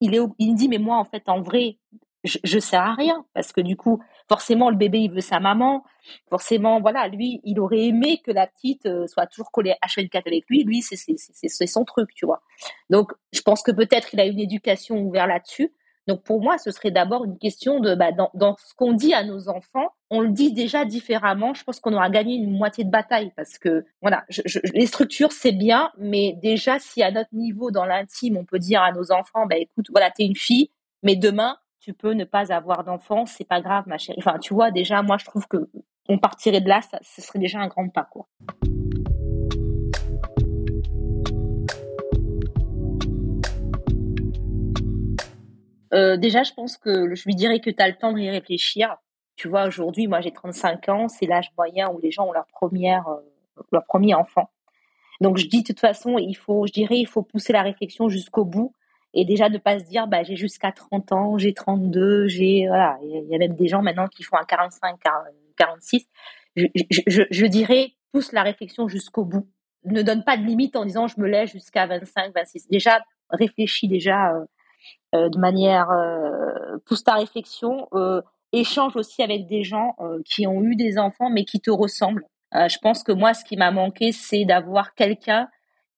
il 0.00 0.14
est, 0.14 0.20
il 0.38 0.52
me 0.52 0.56
dit, 0.56 0.68
mais 0.68 0.78
moi 0.78 0.96
en 0.96 1.04
fait 1.04 1.28
en 1.28 1.42
vrai, 1.42 1.78
je, 2.24 2.38
je 2.44 2.58
sers 2.58 2.80
à 2.80 2.94
rien 2.94 3.24
parce 3.34 3.52
que 3.52 3.60
du 3.60 3.76
coup, 3.76 4.02
forcément 4.28 4.70
le 4.70 4.76
bébé 4.76 5.00
il 5.00 5.10
veut 5.10 5.20
sa 5.20 5.40
maman, 5.40 5.84
forcément 6.30 6.80
voilà, 6.80 7.08
lui 7.08 7.40
il 7.44 7.60
aurait 7.60 7.84
aimé 7.86 8.20
que 8.24 8.30
la 8.30 8.46
petite 8.46 8.86
euh, 8.86 9.06
soit 9.06 9.26
toujours 9.26 9.50
collée 9.50 9.74
H24 9.84 10.22
avec 10.26 10.44
lui. 10.48 10.64
Lui 10.64 10.82
c'est 10.82 10.96
c'est 10.96 11.16
c'est 11.16 11.66
son 11.66 11.84
truc, 11.84 12.10
tu 12.14 12.26
vois. 12.26 12.42
Donc 12.90 13.12
je 13.32 13.40
pense 13.40 13.62
que 13.62 13.72
peut-être 13.72 14.14
il 14.14 14.20
a 14.20 14.26
une 14.26 14.40
éducation 14.40 14.96
ouverte 14.98 15.28
là-dessus. 15.28 15.72
Donc 16.08 16.24
pour 16.24 16.42
moi, 16.42 16.58
ce 16.58 16.72
serait 16.72 16.90
d'abord 16.90 17.24
une 17.24 17.38
question 17.38 17.78
de 17.78 17.94
bah, 17.94 18.10
dans, 18.10 18.30
dans, 18.34 18.56
ce 18.56 18.74
qu'on 18.74 18.92
dit 18.92 19.14
à 19.14 19.22
nos 19.22 19.48
enfants, 19.48 19.90
on 20.10 20.20
le 20.20 20.30
dit 20.30 20.52
déjà 20.52 20.84
différemment. 20.84 21.54
Je 21.54 21.62
pense 21.62 21.78
qu'on 21.78 21.92
aura 21.94 22.10
gagné 22.10 22.34
une 22.34 22.50
moitié 22.50 22.82
de 22.84 22.90
bataille 22.90 23.32
parce 23.36 23.56
que 23.56 23.84
voilà, 24.00 24.24
je, 24.28 24.42
je, 24.44 24.58
les 24.74 24.86
structures 24.86 25.30
c'est 25.30 25.52
bien, 25.52 25.92
mais 25.98 26.36
déjà 26.42 26.80
si 26.80 27.04
à 27.04 27.12
notre 27.12 27.32
niveau 27.32 27.70
dans 27.70 27.84
l'intime, 27.84 28.36
on 28.36 28.44
peut 28.44 28.58
dire 28.58 28.82
à 28.82 28.90
nos 28.90 29.12
enfants, 29.12 29.46
bah 29.46 29.56
écoute, 29.56 29.86
voilà, 29.90 30.10
t'es 30.10 30.24
une 30.24 30.36
fille, 30.36 30.70
mais 31.04 31.14
demain 31.14 31.56
tu 31.82 31.94
peux 31.94 32.12
ne 32.12 32.22
pas 32.22 32.52
avoir 32.52 32.84
d'enfant, 32.84 33.26
c'est 33.26 33.46
pas 33.46 33.60
grave, 33.60 33.88
ma 33.88 33.98
chérie. 33.98 34.18
Enfin, 34.20 34.38
tu 34.38 34.54
vois, 34.54 34.70
déjà, 34.70 35.02
moi 35.02 35.18
je 35.18 35.24
trouve 35.24 35.48
que 35.48 35.68
on 36.08 36.16
partirait 36.16 36.60
de 36.60 36.68
là, 36.68 36.80
ce 37.02 37.20
serait 37.20 37.40
déjà 37.40 37.58
un 37.58 37.66
grand 37.66 37.88
pas, 37.88 38.04
quoi. 38.04 38.28
Euh, 45.92 46.16
déjà, 46.16 46.44
je 46.44 46.52
pense 46.52 46.76
que 46.76 47.14
je 47.14 47.24
lui 47.24 47.34
dirais 47.34 47.58
que 47.58 47.68
tu 47.68 47.82
as 47.82 47.88
le 47.88 47.96
temps 47.96 48.12
d'y 48.12 48.30
réfléchir. 48.30 48.96
Tu 49.34 49.48
vois, 49.48 49.66
aujourd'hui, 49.66 50.06
moi, 50.06 50.20
j'ai 50.20 50.32
35 50.32 50.88
ans, 50.88 51.08
c'est 51.08 51.26
l'âge 51.26 51.50
moyen 51.58 51.90
où 51.90 51.98
les 52.00 52.12
gens 52.12 52.28
ont 52.28 52.32
leur 52.32 52.46
première, 52.46 53.08
euh, 53.08 53.62
leur 53.72 53.84
premier 53.84 54.14
enfant. 54.14 54.50
Donc, 55.20 55.36
je 55.36 55.48
dis 55.48 55.62
de 55.62 55.66
toute 55.66 55.80
façon, 55.80 56.16
il 56.16 56.34
faut, 56.34 56.64
je 56.66 56.72
dirais, 56.72 56.98
il 56.98 57.06
faut 57.06 57.22
pousser 57.22 57.52
la 57.52 57.62
réflexion 57.62 58.08
jusqu'au 58.08 58.44
bout 58.44 58.72
et 59.14 59.24
déjà 59.24 59.48
ne 59.48 59.58
pas 59.58 59.78
se 59.78 59.84
dire, 59.84 60.06
bah, 60.06 60.22
j'ai 60.22 60.36
jusqu'à 60.36 60.72
30 60.72 61.12
ans, 61.12 61.38
j'ai 61.38 61.54
32, 61.54 62.28
j'ai, 62.28 62.66
voilà. 62.66 62.98
Il 63.02 63.26
y 63.28 63.34
a 63.34 63.38
même 63.38 63.54
des 63.54 63.68
gens 63.68 63.82
maintenant 63.82 64.08
qui 64.08 64.22
font 64.22 64.36
un 64.36 64.44
45, 64.44 64.98
46. 65.56 66.06
Je, 66.56 66.66
je, 67.30 67.46
dirais, 67.46 67.92
pousse 68.12 68.32
la 68.32 68.42
réflexion 68.42 68.88
jusqu'au 68.88 69.24
bout. 69.24 69.48
Ne 69.84 70.02
donne 70.02 70.24
pas 70.24 70.36
de 70.36 70.44
limite 70.44 70.76
en 70.76 70.84
disant, 70.84 71.08
je 71.08 71.20
me 71.20 71.26
lève 71.26 71.48
jusqu'à 71.48 71.86
25, 71.86 72.32
26. 72.34 72.68
Déjà, 72.68 73.02
réfléchis 73.30 73.88
déjà. 73.88 74.34
Euh, 74.34 74.44
euh, 75.14 75.28
de 75.28 75.38
manière 75.38 75.90
euh, 75.90 76.78
pousse 76.86 77.04
ta 77.04 77.14
réflexion, 77.14 77.88
euh, 77.92 78.22
échange 78.52 78.96
aussi 78.96 79.22
avec 79.22 79.46
des 79.46 79.62
gens 79.62 79.96
qui 80.26 80.46
ont 80.46 80.62
eu 80.62 80.76
des 80.76 80.98
enfants 80.98 81.30
mais 81.30 81.44
qui 81.46 81.60
te 81.60 81.70
ressemblent. 81.70 82.26
je 82.52 82.76
pense 82.82 83.02
que 83.02 83.12
moi, 83.12 83.32
ce 83.32 83.44
qui 83.46 83.56
m'a 83.56 83.70
manqué, 83.70 84.12
c'est 84.12 84.44
d'avoir 84.44 84.94
quelqu'un 84.94 85.48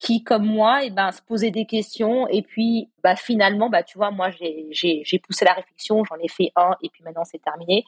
qui, 0.00 0.22
comme 0.22 0.44
moi, 0.44 0.84
et 0.84 0.88
eh 0.88 0.90
ben, 0.90 1.12
se 1.12 1.22
posait 1.22 1.50
des 1.50 1.66
questions. 1.66 2.28
Et 2.28 2.42
puis, 2.42 2.90
bah, 3.02 3.16
finalement, 3.16 3.70
bah, 3.70 3.82
tu 3.82 3.98
vois, 3.98 4.10
moi, 4.10 4.30
j'ai 4.30 5.18
poussé 5.20 5.44
la 5.44 5.54
réflexion, 5.54 6.04
j'en 6.04 6.16
ai 6.16 6.28
fait 6.28 6.52
un, 6.56 6.76
et 6.82 6.90
puis 6.90 7.02
maintenant, 7.04 7.24
c'est 7.24 7.42
terminé. 7.42 7.84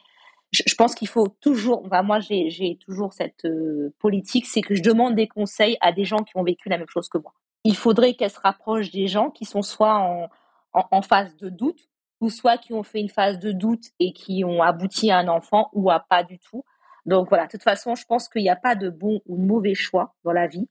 je, 0.51 0.75
pense 0.75 0.95
qu'il 0.95 1.07
faut 1.07 1.27
toujours, 1.27 1.85
moi 2.03 2.19
j'ai 2.19 2.77
toujours 2.85 3.13
cette 3.13 3.45
euh, 3.45 3.93
politique, 3.99 4.45
c'est 4.45 4.61
que 4.61 4.75
je 4.75 4.81
demande 4.81 5.15
des 5.15 5.27
conseils 5.27 5.77
à 5.81 5.91
des 5.91 6.05
gens 6.05 6.19
qui 6.23 6.37
ont 6.37 6.43
vécu 6.43 6.69
la 6.69 6.77
même 6.77 6.87
chose 6.87 7.09
que 7.09 7.17
moi. 7.17 7.33
Il 7.65 7.75
faudrait 7.75 8.13
qu'elle 8.13 8.31
se 8.31 8.39
rapproche 8.39 8.91
des 8.91 9.07
gens 9.07 9.29
qui 9.29 9.43
sont 9.43 9.61
soit 9.61 9.95
en, 9.95 10.29
en, 10.73 11.01
phase 11.01 11.35
de 11.37 11.49
doute, 11.49 11.89
ou 12.21 12.29
soit 12.29 12.57
qui 12.57 12.73
ont 12.73 12.83
fait 12.83 12.99
une 12.99 13.09
phase 13.09 13.39
de 13.39 13.51
doute 13.51 13.85
et 13.99 14.13
qui 14.13 14.43
ont 14.43 14.61
abouti 14.61 15.11
à 15.11 15.17
un 15.19 15.27
enfant 15.27 15.69
ou 15.73 15.91
à 15.91 15.99
pas 15.99 16.23
du 16.23 16.39
tout. 16.39 16.63
Donc 17.05 17.29
voilà, 17.29 17.45
de 17.45 17.51
toute 17.51 17.63
façon, 17.63 17.95
je 17.95 18.05
pense 18.05 18.27
qu'il 18.27 18.41
n'y 18.41 18.49
a 18.49 18.55
pas 18.55 18.75
de 18.75 18.89
bon 18.89 19.21
ou 19.27 19.37
de 19.37 19.43
mauvais 19.43 19.75
choix 19.75 20.15
dans 20.23 20.33
la 20.33 20.47
vie. 20.47 20.67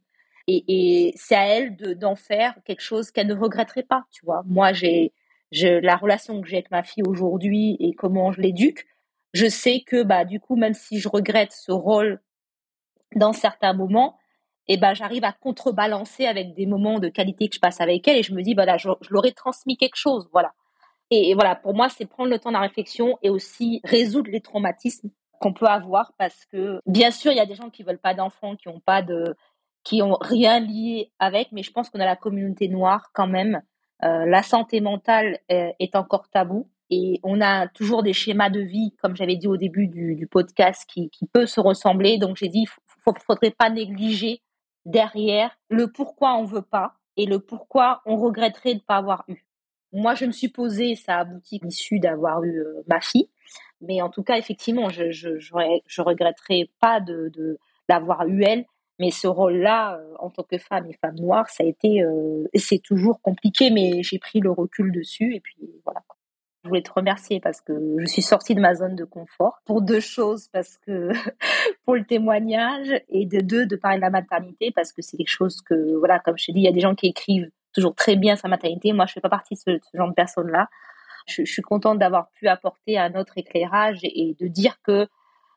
Et, 0.49 1.13
c'est 1.17 1.35
à 1.35 1.47
elle 1.47 1.77
d'en 1.77 2.15
faire 2.15 2.55
quelque 2.65 2.83
chose 2.83 3.11
qu'elle 3.11 3.27
ne 3.27 3.35
regretterait 3.35 3.83
pas, 3.83 4.05
tu 4.13 4.25
vois. 4.25 4.43
Moi, 4.47 4.73
j'ai 4.73 5.13
la 5.53 5.97
relation 5.97 6.41
que 6.41 6.49
j'ai 6.49 6.57
avec 6.57 6.71
ma 6.71 6.83
fille 6.83 7.03
aujourd'hui 7.07 7.77
et 7.81 7.95
comment 7.95 8.33
je 8.33 8.41
l'éduque, 8.41 8.87
je 9.33 9.47
sais 9.49 9.81
que 9.81 10.03
bah 10.03 10.25
du 10.25 10.41
coup 10.41 10.57
même 10.57 10.75
si 10.75 10.99
je 10.99 11.09
regrette 11.09 11.53
ce 11.53 11.73
rôle 11.73 12.21
dans 13.15 13.33
certains 13.33 13.75
moments, 13.75 14.17
et 14.69 14.75
eh 14.75 14.77
ben 14.79 14.95
j'arrive 14.95 15.25
à 15.25 15.33
contrebalancer 15.33 16.27
avec 16.27 16.55
des 16.55 16.67
moments 16.67 16.99
de 16.99 17.09
qualité 17.09 17.49
que 17.49 17.55
je 17.55 17.61
passe 17.61 17.81
avec 17.81 18.09
elle 18.09 18.17
et 18.17 18.23
je 18.23 18.35
me 18.35 18.43
dis 18.43 18.55
voilà 18.55 18.79
je, 18.79 18.89
je 19.01 19.13
leur 19.13 19.25
ai 19.25 19.33
transmis 19.33 19.77
quelque 19.77 19.97
chose 19.97 20.29
voilà 20.33 20.55
et, 21.11 21.35
voilà 21.35 21.55
pour 21.55 21.73
moi 21.75 21.89
c'est 21.89 22.07
prendre 22.07 22.31
le 22.31 22.39
temps 22.39 22.51
de 22.51 22.55
la 22.55 22.61
réflexion 22.61 23.17
et 23.23 23.31
aussi 23.31 23.81
résoudre 23.85 24.31
les 24.31 24.41
traumatismes 24.41 25.11
qu'on 25.41 25.53
peut 25.53 25.67
avoir 25.67 26.15
parce 26.19 26.47
que 26.47 26.81
bien 26.87 27.13
sûr 27.13 27.31
il 27.31 27.37
y 27.37 27.41
a 27.41 27.47
des 27.47 27.55
gens 27.55 27.71
qui 27.71 27.85
veulent 27.85 27.99
pas 27.99 28.15
d'enfants 28.15 28.57
qui 28.57 28.69
ont 28.69 28.81
pas 28.81 29.03
de 29.03 29.37
qui 29.87 30.03
ont 30.03 30.19
rien 30.21 30.59
lié 30.61 31.13
avec 31.19 31.53
mais 31.53 31.63
je 31.63 31.73
pense 31.73 31.89
qu'on 31.89 32.01
a 32.01 32.05
la 32.05 32.17
communauté 32.17 32.69
noire 32.69 33.11
quand 33.15 33.29
même 33.29 33.63
euh, 34.05 34.27
la 34.27 34.43
santé 34.43 34.81
mentale 34.81 35.39
est, 35.49 35.75
est 35.79 35.97
encore 35.97 36.29
tabou 36.29 36.69
et 36.91 37.21
on 37.23 37.41
a 37.41 37.67
toujours 37.69 38.03
des 38.03 38.13
schémas 38.13 38.51
de 38.51 38.61
vie, 38.61 38.95
comme 39.03 39.17
j'avais 39.17 39.37
dit 39.37 39.49
au 39.49 39.57
début 39.57 39.89
du, 39.89 40.27
podcast, 40.31 40.89
qui, 40.89 41.11
qui 41.11 41.27
peut 41.27 41.47
se 41.47 41.61
ressembler. 41.61 42.19
Donc 42.19 42.37
j'ai 42.37 42.49
dit, 42.49 42.67
il 43.07 43.13
ne 43.13 43.19
faudrait 43.27 43.51
pas 43.51 43.71
négliger 43.71 44.41
derrière 44.85 45.57
le 45.69 45.91
pourquoi 45.91 46.37
on 46.37 46.45
veut 46.45 46.63
pas 46.63 46.95
et 47.17 47.27
le 47.27 47.41
pourquoi 47.41 48.03
on 48.07 48.17
regretterait 48.17 48.75
de 48.75 48.79
ne 48.79 48.85
pas 48.85 48.97
avoir 48.97 49.25
eu. 49.29 49.45
Moi, 49.93 50.15
je 50.15 50.27
me 50.27 50.33
suis 50.33 50.49
posé, 50.49 50.95
ça 50.95 51.17
a 51.17 51.21
abouti 51.21 51.59
l'issue 51.63 51.99
d'avoir 51.99 52.45
eu 52.45 52.61
euh, 52.61 52.83
ma 52.87 53.01
fille, 53.01 53.31
mais 53.81 54.03
en 54.03 54.11
tout 54.11 54.23
cas, 54.23 54.37
effectivement, 54.37 54.89
je 54.91 55.11
je, 55.11 55.39
je, 55.39 56.03
regretterais 56.03 56.69
pas 56.81 57.01
de, 57.01 57.31
de 57.33 57.59
l'avoir 57.89 58.27
eu 58.27 58.43
elle, 58.45 58.67
mais 58.99 59.11
ce 59.11 59.27
rôle-là, 59.27 59.97
euh, 59.97 60.15
en 60.19 60.31
tant 60.31 60.43
que 60.43 60.59
femme 60.59 60.87
et 60.89 60.95
femme 60.95 61.17
noire, 61.17 61.49
ça 61.51 61.65
a 61.65 61.67
été, 61.67 62.03
euh, 62.03 62.45
c'est 62.55 62.79
toujours 62.79 63.21
compliqué, 63.21 63.71
mais 63.71 64.03
j'ai 64.03 64.19
pris 64.19 64.41
le 64.41 64.51
recul 64.51 64.93
dessus, 64.93 65.35
et 65.35 65.41
puis 65.41 65.57
voilà. 65.85 66.03
Je 66.65 66.69
voulais 66.69 66.83
te 66.83 66.93
remercier 66.93 67.39
parce 67.39 67.61
que 67.61 67.73
je 68.01 68.07
suis 68.07 68.23
sortie 68.23 68.57
de 68.57 68.61
ma 68.61 68.75
zone 68.75 68.97
de 68.97 69.05
confort 69.05 69.61
pour 69.65 69.83
deux 69.83 70.01
choses, 70.01 70.49
parce 70.53 70.79
que 70.79 71.11
pour 71.85 71.95
le 71.95 72.05
témoignage 72.05 72.89
et 73.09 73.25
de 73.25 73.41
deux, 73.41 73.67
de 73.67 73.77
parler 73.77 73.99
de 73.99 74.03
la 74.03 74.11
maternité 74.11 74.73
parce 74.75 74.93
que 74.93 75.01
c'est 75.01 75.17
quelque 75.17 75.29
chose 75.29 75.61
que, 75.63 75.97
voilà, 75.99 76.19
comme 76.19 76.37
je 76.37 76.47
t'ai 76.47 76.53
dit, 76.53 76.61
il 76.61 76.65
y 76.65 76.69
a 76.69 76.73
des 76.73 76.81
gens 76.81 76.97
qui 76.97 77.07
écrivent 77.07 77.51
toujours 77.73 77.95
très 77.95 78.17
bien 78.17 78.35
sa 78.35 78.49
maternité. 78.49 78.93
Moi, 78.93 79.07
je 79.07 79.13
fais 79.13 79.21
pas 79.21 79.29
partie 79.29 79.55
de 79.55 79.61
ce, 79.61 79.97
genre 79.97 80.09
de 80.09 80.15
personnes-là. 80.15 80.69
Je, 81.29 81.45
suis 81.45 81.63
contente 81.63 81.99
d'avoir 81.99 82.31
pu 82.31 82.49
apporter 82.49 82.99
un 82.99 83.15
autre 83.15 83.35
éclairage 83.37 84.01
et, 84.03 84.37
de 84.41 84.49
dire 84.49 84.81
que 84.83 85.07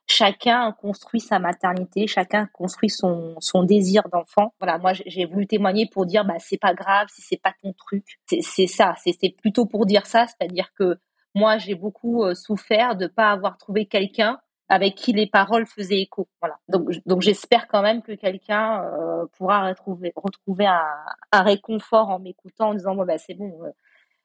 chacun 0.09 0.71
construit 0.73 1.19
sa 1.19 1.39
maternité, 1.39 2.07
chacun 2.07 2.47
construit 2.47 2.89
son, 2.89 3.35
son 3.39 3.63
désir 3.63 4.03
d'enfant. 4.11 4.53
Voilà, 4.59 4.77
moi 4.77 4.93
j'ai 4.93 5.25
voulu 5.25 5.47
témoigner 5.47 5.87
pour 5.91 6.05
dire 6.05 6.25
bah 6.25 6.39
c'est 6.39 6.57
pas 6.57 6.73
grave 6.73 7.07
si 7.09 7.21
c'est 7.21 7.41
pas 7.41 7.53
ton 7.61 7.73
truc. 7.73 8.19
C'est 8.25 8.67
ça, 8.67 8.95
c'est 8.97 9.35
plutôt 9.37 9.65
pour 9.65 9.85
dire 9.85 10.05
ça, 10.05 10.25
c'est-à-dire 10.27 10.73
que 10.77 10.97
moi 11.35 11.57
j'ai 11.57 11.75
beaucoup 11.75 12.23
euh, 12.23 12.33
souffert 12.33 12.95
de 12.95 13.07
pas 13.07 13.31
avoir 13.31 13.57
trouvé 13.57 13.85
quelqu'un 13.85 14.39
avec 14.67 14.95
qui 14.95 15.13
les 15.13 15.27
paroles 15.27 15.65
faisaient 15.65 15.99
écho. 16.01 16.27
Voilà. 16.41 16.57
Donc, 16.67 16.89
donc 17.05 17.21
j'espère 17.21 17.67
quand 17.67 17.81
même 17.81 18.01
que 18.01 18.11
quelqu'un 18.13 18.83
euh, 18.83 19.25
pourra 19.37 19.67
retrouver, 19.67 20.13
retrouver 20.15 20.67
un, 20.67 20.85
un 21.31 21.41
réconfort 21.41 22.09
en 22.09 22.19
m'écoutant 22.19 22.69
en 22.69 22.73
disant 22.73 22.95
bah 22.95 23.17
c'est 23.17 23.35
bon, 23.35 23.63
euh, 23.63 23.71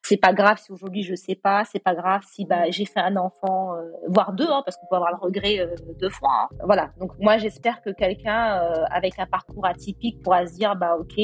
c'est 0.05 0.19
pas 0.19 0.35
grave 0.35 0.59
si 0.59 0.71
aujourd'hui 0.71 1.03
je 1.03 1.15
sais 1.15 1.35
pas, 1.35 1.65
c'est 1.65 1.83
pas 1.83 1.95
grave 1.95 2.21
si 2.31 2.45
bah 2.45 2.71
j'ai 2.71 2.85
fait 2.85 3.01
un 3.01 3.17
enfant, 3.17 3.75
euh, 3.75 3.91
voire 4.09 4.35
deux, 4.35 4.47
hein, 4.47 4.63
parce 4.65 4.77
qu'on 4.77 4.87
peut 4.87 4.97
avoir 4.97 5.11
le 5.11 5.17
regret 5.17 5.61
euh, 5.61 5.75
deux 5.99 6.11
fois. 6.11 6.31
Hein. 6.43 6.57
Voilà. 6.63 6.91
Donc 7.01 7.13
moi 7.19 7.39
j'espère 7.39 7.81
que 7.81 7.89
quelqu'un 7.89 8.61
euh, 8.61 8.85
avec 8.91 9.19
un 9.19 9.25
parcours 9.25 9.65
atypique 9.65 10.23
pourra 10.23 10.47
se 10.47 10.55
dire 10.55 10.77
bah 10.77 10.97
ok, 11.01 11.19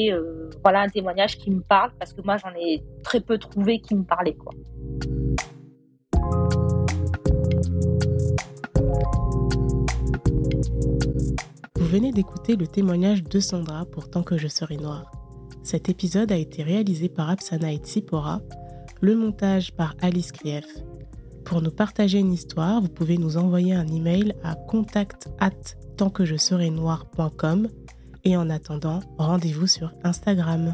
voilà 0.63 0.81
un 0.81 0.89
témoignage 0.89 1.37
qui 1.37 1.51
me 1.51 1.61
parle, 1.61 1.91
parce 1.99 2.13
que 2.13 2.21
moi 2.23 2.37
j'en 2.37 2.53
ai 2.55 2.83
très 3.03 3.21
peu 3.21 3.37
trouvé 3.37 3.79
qui 3.81 3.93
me 3.93 4.03
parlait 4.03 4.33
quoi. 4.33 4.51
Vous 11.75 11.87
venez 11.87 12.11
d'écouter 12.11 12.55
le 12.55 12.65
témoignage 12.65 13.23
de 13.23 13.39
Sandra 13.39 13.85
pour 13.85 14.09
Tant 14.09 14.23
que 14.23 14.37
je 14.37 14.47
serai 14.47 14.77
noire. 14.77 15.11
Cet 15.63 15.89
épisode 15.89 16.31
a 16.31 16.37
été 16.37 16.63
réalisé 16.63 17.09
par 17.09 17.29
Absana 17.29 17.71
et 17.71 17.77
Tsipora 17.77 18.41
le 19.01 19.15
montage 19.15 19.73
par 19.73 19.95
Alice 20.01 20.31
Krief. 20.31 20.65
Pour 21.43 21.61
nous 21.61 21.71
partager 21.71 22.19
une 22.19 22.31
histoire, 22.31 22.81
vous 22.81 22.89
pouvez 22.89 23.17
nous 23.17 23.37
envoyer 23.37 23.73
un 23.73 23.87
email 23.87 24.33
à 24.43 24.55
contact 24.55 25.29
at 25.39 25.51
noir.com 26.71 27.67
et 28.23 28.37
en 28.37 28.49
attendant, 28.49 29.01
rendez-vous 29.17 29.67
sur 29.67 29.93
Instagram. 30.03 30.73